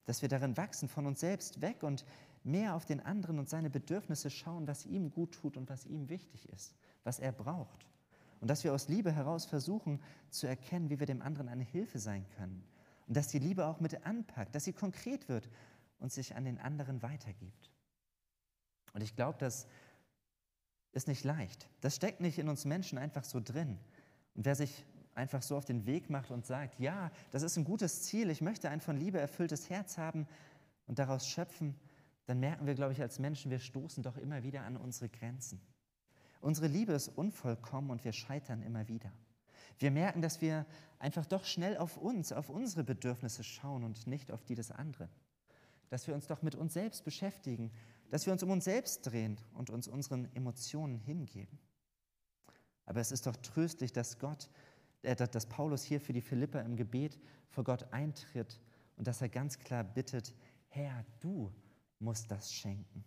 dass 0.07 0.23
wir 0.23 0.29
darin 0.29 0.57
wachsen, 0.57 0.88
von 0.88 1.07
uns 1.07 1.21
selbst 1.21 1.61
weg 1.61 1.83
und 1.83 2.05
mehr 2.42 2.75
auf 2.75 2.85
den 2.85 3.01
anderen 3.01 3.38
und 3.38 3.49
seine 3.49 3.71
Bedürfnisse 3.71 4.31
schauen, 4.31 4.66
was 4.66 4.87
ihm 4.87 5.11
gut 5.11 5.33
tut 5.33 5.57
und 5.57 5.69
was 5.69 5.85
ihm 5.85 6.09
wichtig 6.09 6.49
ist, 6.49 6.75
was 7.05 7.19
er 7.19 7.33
braucht. 7.33 7.87
Und 8.40 8.49
dass 8.49 8.64
wir 8.64 8.73
aus 8.73 8.88
Liebe 8.88 9.12
heraus 9.12 9.45
versuchen 9.47 10.01
zu 10.31 10.47
erkennen, 10.47 10.90
wie 10.90 11.01
wir 11.01 11.07
dem 11.07 11.23
anderen 11.23 11.49
eine 11.49 11.64
Hilfe 11.64 11.99
sein 11.99 12.25
können. 12.37 12.64
Und 13.07 13.16
dass 13.16 13.29
die 13.29 13.38
Liebe 13.38 13.66
auch 13.66 13.81
mit 13.81 14.07
anpackt, 14.07 14.55
dass 14.55 14.64
sie 14.64 14.73
konkret 14.73 15.29
wird 15.29 15.49
und 15.99 16.12
sich 16.12 16.37
an 16.37 16.45
den 16.45 16.59
anderen 16.59 17.03
weitergibt. 17.03 17.71
Und 18.92 19.03
ich 19.03 19.16
glaube, 19.16 19.38
das 19.38 19.66
ist 20.92 21.09
nicht 21.09 21.25
leicht. 21.25 21.69
Das 21.81 21.97
steckt 21.97 22.21
nicht 22.21 22.38
in 22.38 22.49
uns 22.49 22.64
Menschen 22.64 22.99
einfach 22.99 23.25
so 23.25 23.40
drin. 23.40 23.79
Und 24.35 24.45
wer 24.45 24.55
sich 24.55 24.85
einfach 25.16 25.42
so 25.42 25.57
auf 25.57 25.64
den 25.64 25.87
Weg 25.87 26.11
macht 26.11 26.31
und 26.31 26.46
sagt, 26.46 26.79
ja, 26.79 27.11
das 27.31 27.42
ist 27.42 27.57
ein 27.57 27.64
gutes 27.64 28.02
Ziel, 28.02 28.31
ich 28.31 28.42
möchte 28.42 28.68
ein 28.68 28.81
von 28.81 28.96
Liebe 28.96 29.18
erfülltes 29.18 29.70
Herz 29.70 29.98
haben 29.98 30.26
und 30.87 30.98
daraus 30.98 31.26
schöpfen, 31.26 31.74
dann 32.26 32.40
merken 32.40 32.66
wir, 32.66 32.74
glaube 32.74 32.92
ich, 32.92 33.00
als 33.00 33.18
Menschen, 33.18 33.50
wir 33.50 33.59
stoßen 33.59 34.02
doch 34.02 34.16
immer 34.16 34.42
wieder 34.42 34.62
an 34.62 34.76
unsere 34.76 35.09
Grenzen. 35.09 35.61
Unsere 36.40 36.66
Liebe 36.66 36.92
ist 36.92 37.09
unvollkommen 37.09 37.90
und 37.90 38.05
wir 38.05 38.12
scheitern 38.12 38.62
immer 38.62 38.88
wieder. 38.88 39.11
Wir 39.79 39.90
merken, 39.90 40.22
dass 40.22 40.40
wir 40.40 40.66
einfach 40.98 41.26
doch 41.26 41.44
schnell 41.44 41.76
auf 41.76 41.96
uns, 41.96 42.33
auf 42.33 42.50
unsere 42.50 42.85
Bedürfnisse 42.85 43.42
schauen 43.42 43.85
und 43.85 44.07
nicht 44.07 44.31
auf 44.31 44.44
die 44.44 44.55
des 44.55 44.70
anderen. 44.70 45.11
Dass 45.88 46.07
wir 46.07 46.14
uns 46.14 46.26
doch 46.26 46.42
mit 46.42 46.55
uns 46.55 46.74
selbst 46.74 47.05
beschäftigen, 47.05 47.70
dass 48.11 48.26
wir 48.26 48.33
uns 48.33 48.42
um 48.42 48.50
uns 48.50 48.64
selbst 48.64 49.02
drehen 49.07 49.38
und 49.55 49.70
uns 49.70 49.88
unseren 49.88 50.29
Emotionen 50.35 50.98
hingeben. 50.98 51.59
Aber 52.87 53.00
es 53.00 53.12
ist 53.12 53.26
doch 53.26 53.37
tröstlich, 53.37 53.92
dass 53.92 54.18
Gott 54.18 54.48
dass 55.14 55.47
Paulus 55.47 55.83
hier 55.83 56.01
für 56.01 56.12
die 56.12 56.21
Philipper 56.21 56.62
im 56.62 56.77
Gebet 56.77 57.19
vor 57.49 57.64
Gott 57.64 57.92
eintritt 57.92 58.61
und 58.97 59.07
dass 59.07 59.23
er 59.23 59.29
ganz 59.29 59.59
klar 59.59 59.85
bittet, 59.85 60.35
Herr, 60.69 61.05
du 61.21 61.53
musst 61.99 62.31
das 62.31 62.53
schenken. 62.53 63.05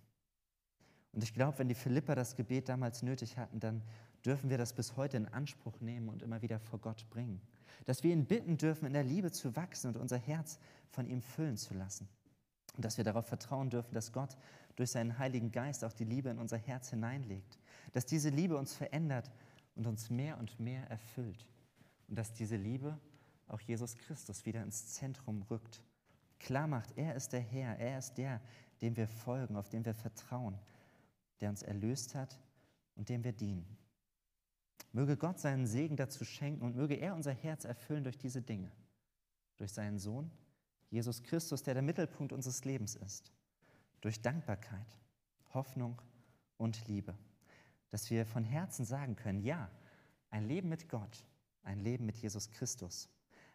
Und 1.11 1.23
ich 1.23 1.33
glaube, 1.33 1.59
wenn 1.59 1.67
die 1.67 1.75
Philipper 1.75 2.15
das 2.15 2.35
Gebet 2.35 2.69
damals 2.69 3.01
nötig 3.01 3.37
hatten, 3.37 3.59
dann 3.59 3.81
dürfen 4.25 4.49
wir 4.49 4.57
das 4.57 4.73
bis 4.73 4.95
heute 4.95 5.17
in 5.17 5.27
Anspruch 5.27 5.79
nehmen 5.81 6.09
und 6.09 6.21
immer 6.21 6.41
wieder 6.41 6.59
vor 6.59 6.79
Gott 6.79 7.09
bringen. 7.09 7.41
Dass 7.85 8.03
wir 8.03 8.11
ihn 8.11 8.25
bitten 8.25 8.57
dürfen, 8.57 8.85
in 8.85 8.93
der 8.93 9.03
Liebe 9.03 9.31
zu 9.31 9.55
wachsen 9.55 9.87
und 9.87 9.97
unser 9.97 10.17
Herz 10.17 10.59
von 10.89 11.07
ihm 11.07 11.21
füllen 11.21 11.57
zu 11.57 11.73
lassen. 11.73 12.07
Und 12.75 12.85
dass 12.85 12.97
wir 12.97 13.03
darauf 13.03 13.25
vertrauen 13.25 13.69
dürfen, 13.69 13.93
dass 13.93 14.11
Gott 14.11 14.37
durch 14.75 14.91
seinen 14.91 15.17
Heiligen 15.17 15.51
Geist 15.51 15.83
auch 15.83 15.93
die 15.93 16.05
Liebe 16.05 16.29
in 16.29 16.37
unser 16.37 16.57
Herz 16.57 16.89
hineinlegt. 16.89 17.57
Dass 17.93 18.05
diese 18.05 18.29
Liebe 18.29 18.57
uns 18.57 18.73
verändert 18.73 19.31
und 19.75 19.87
uns 19.87 20.09
mehr 20.09 20.37
und 20.37 20.59
mehr 20.59 20.89
erfüllt. 20.89 21.47
Und 22.09 22.15
dass 22.15 22.33
diese 22.33 22.55
Liebe 22.55 22.99
auch 23.47 23.61
Jesus 23.61 23.95
Christus 23.95 24.45
wieder 24.45 24.63
ins 24.63 24.93
Zentrum 24.93 25.41
rückt. 25.43 25.83
Klar 26.39 26.67
macht, 26.67 26.97
er 26.97 27.15
ist 27.15 27.33
der 27.33 27.41
Herr, 27.41 27.77
er 27.77 27.99
ist 27.99 28.13
der, 28.13 28.41
dem 28.81 28.95
wir 28.95 29.07
folgen, 29.07 29.55
auf 29.55 29.69
den 29.69 29.85
wir 29.85 29.93
vertrauen, 29.93 30.57
der 31.41 31.49
uns 31.49 31.63
erlöst 31.63 32.15
hat 32.15 32.39
und 32.95 33.09
dem 33.09 33.23
wir 33.23 33.33
dienen. 33.33 33.77
Möge 34.91 35.17
Gott 35.17 35.39
seinen 35.39 35.67
Segen 35.67 35.97
dazu 35.97 36.25
schenken 36.25 36.63
und 36.63 36.75
möge 36.75 36.95
er 36.95 37.15
unser 37.15 37.33
Herz 37.33 37.65
erfüllen 37.65 38.03
durch 38.03 38.17
diese 38.17 38.41
Dinge, 38.41 38.71
durch 39.57 39.71
seinen 39.71 39.99
Sohn, 39.99 40.31
Jesus 40.89 41.21
Christus, 41.21 41.61
der 41.61 41.75
der 41.75 41.83
Mittelpunkt 41.83 42.33
unseres 42.33 42.65
Lebens 42.65 42.95
ist, 42.95 43.31
durch 44.01 44.21
Dankbarkeit, 44.21 44.97
Hoffnung 45.53 46.01
und 46.57 46.87
Liebe, 46.87 47.15
dass 47.89 48.09
wir 48.09 48.25
von 48.25 48.43
Herzen 48.43 48.85
sagen 48.85 49.15
können, 49.15 49.41
ja, 49.41 49.69
ein 50.31 50.47
Leben 50.47 50.69
mit 50.69 50.89
Gott, 50.89 51.23
ein 51.69 51.79
Leben 51.79 52.07
mit 52.07 52.17
Jesus 52.17 52.49
Christus, 52.49 53.09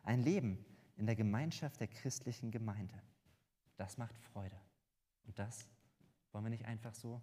ein 0.04 0.22
Leben 0.22 0.64
in 0.96 1.06
der 1.06 1.16
Gemeinschaft 1.16 1.80
der 1.80 1.88
christlichen 1.88 2.52
Gemeinde, 2.52 3.02
das 3.76 3.98
macht 3.98 4.16
Freude. 4.16 4.56
Und 5.26 5.36
das 5.38 5.66
wollen 6.30 6.44
wir 6.44 6.50
nicht 6.50 6.64
einfach 6.64 6.94
so 6.94 7.20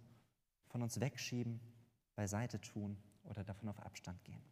von 0.66 0.82
uns 0.82 1.00
wegschieben, 1.00 1.60
beiseite 2.14 2.60
tun 2.60 2.98
oder 3.24 3.42
davon 3.42 3.70
auf 3.70 3.80
Abstand 3.80 4.22
gehen. 4.24 4.42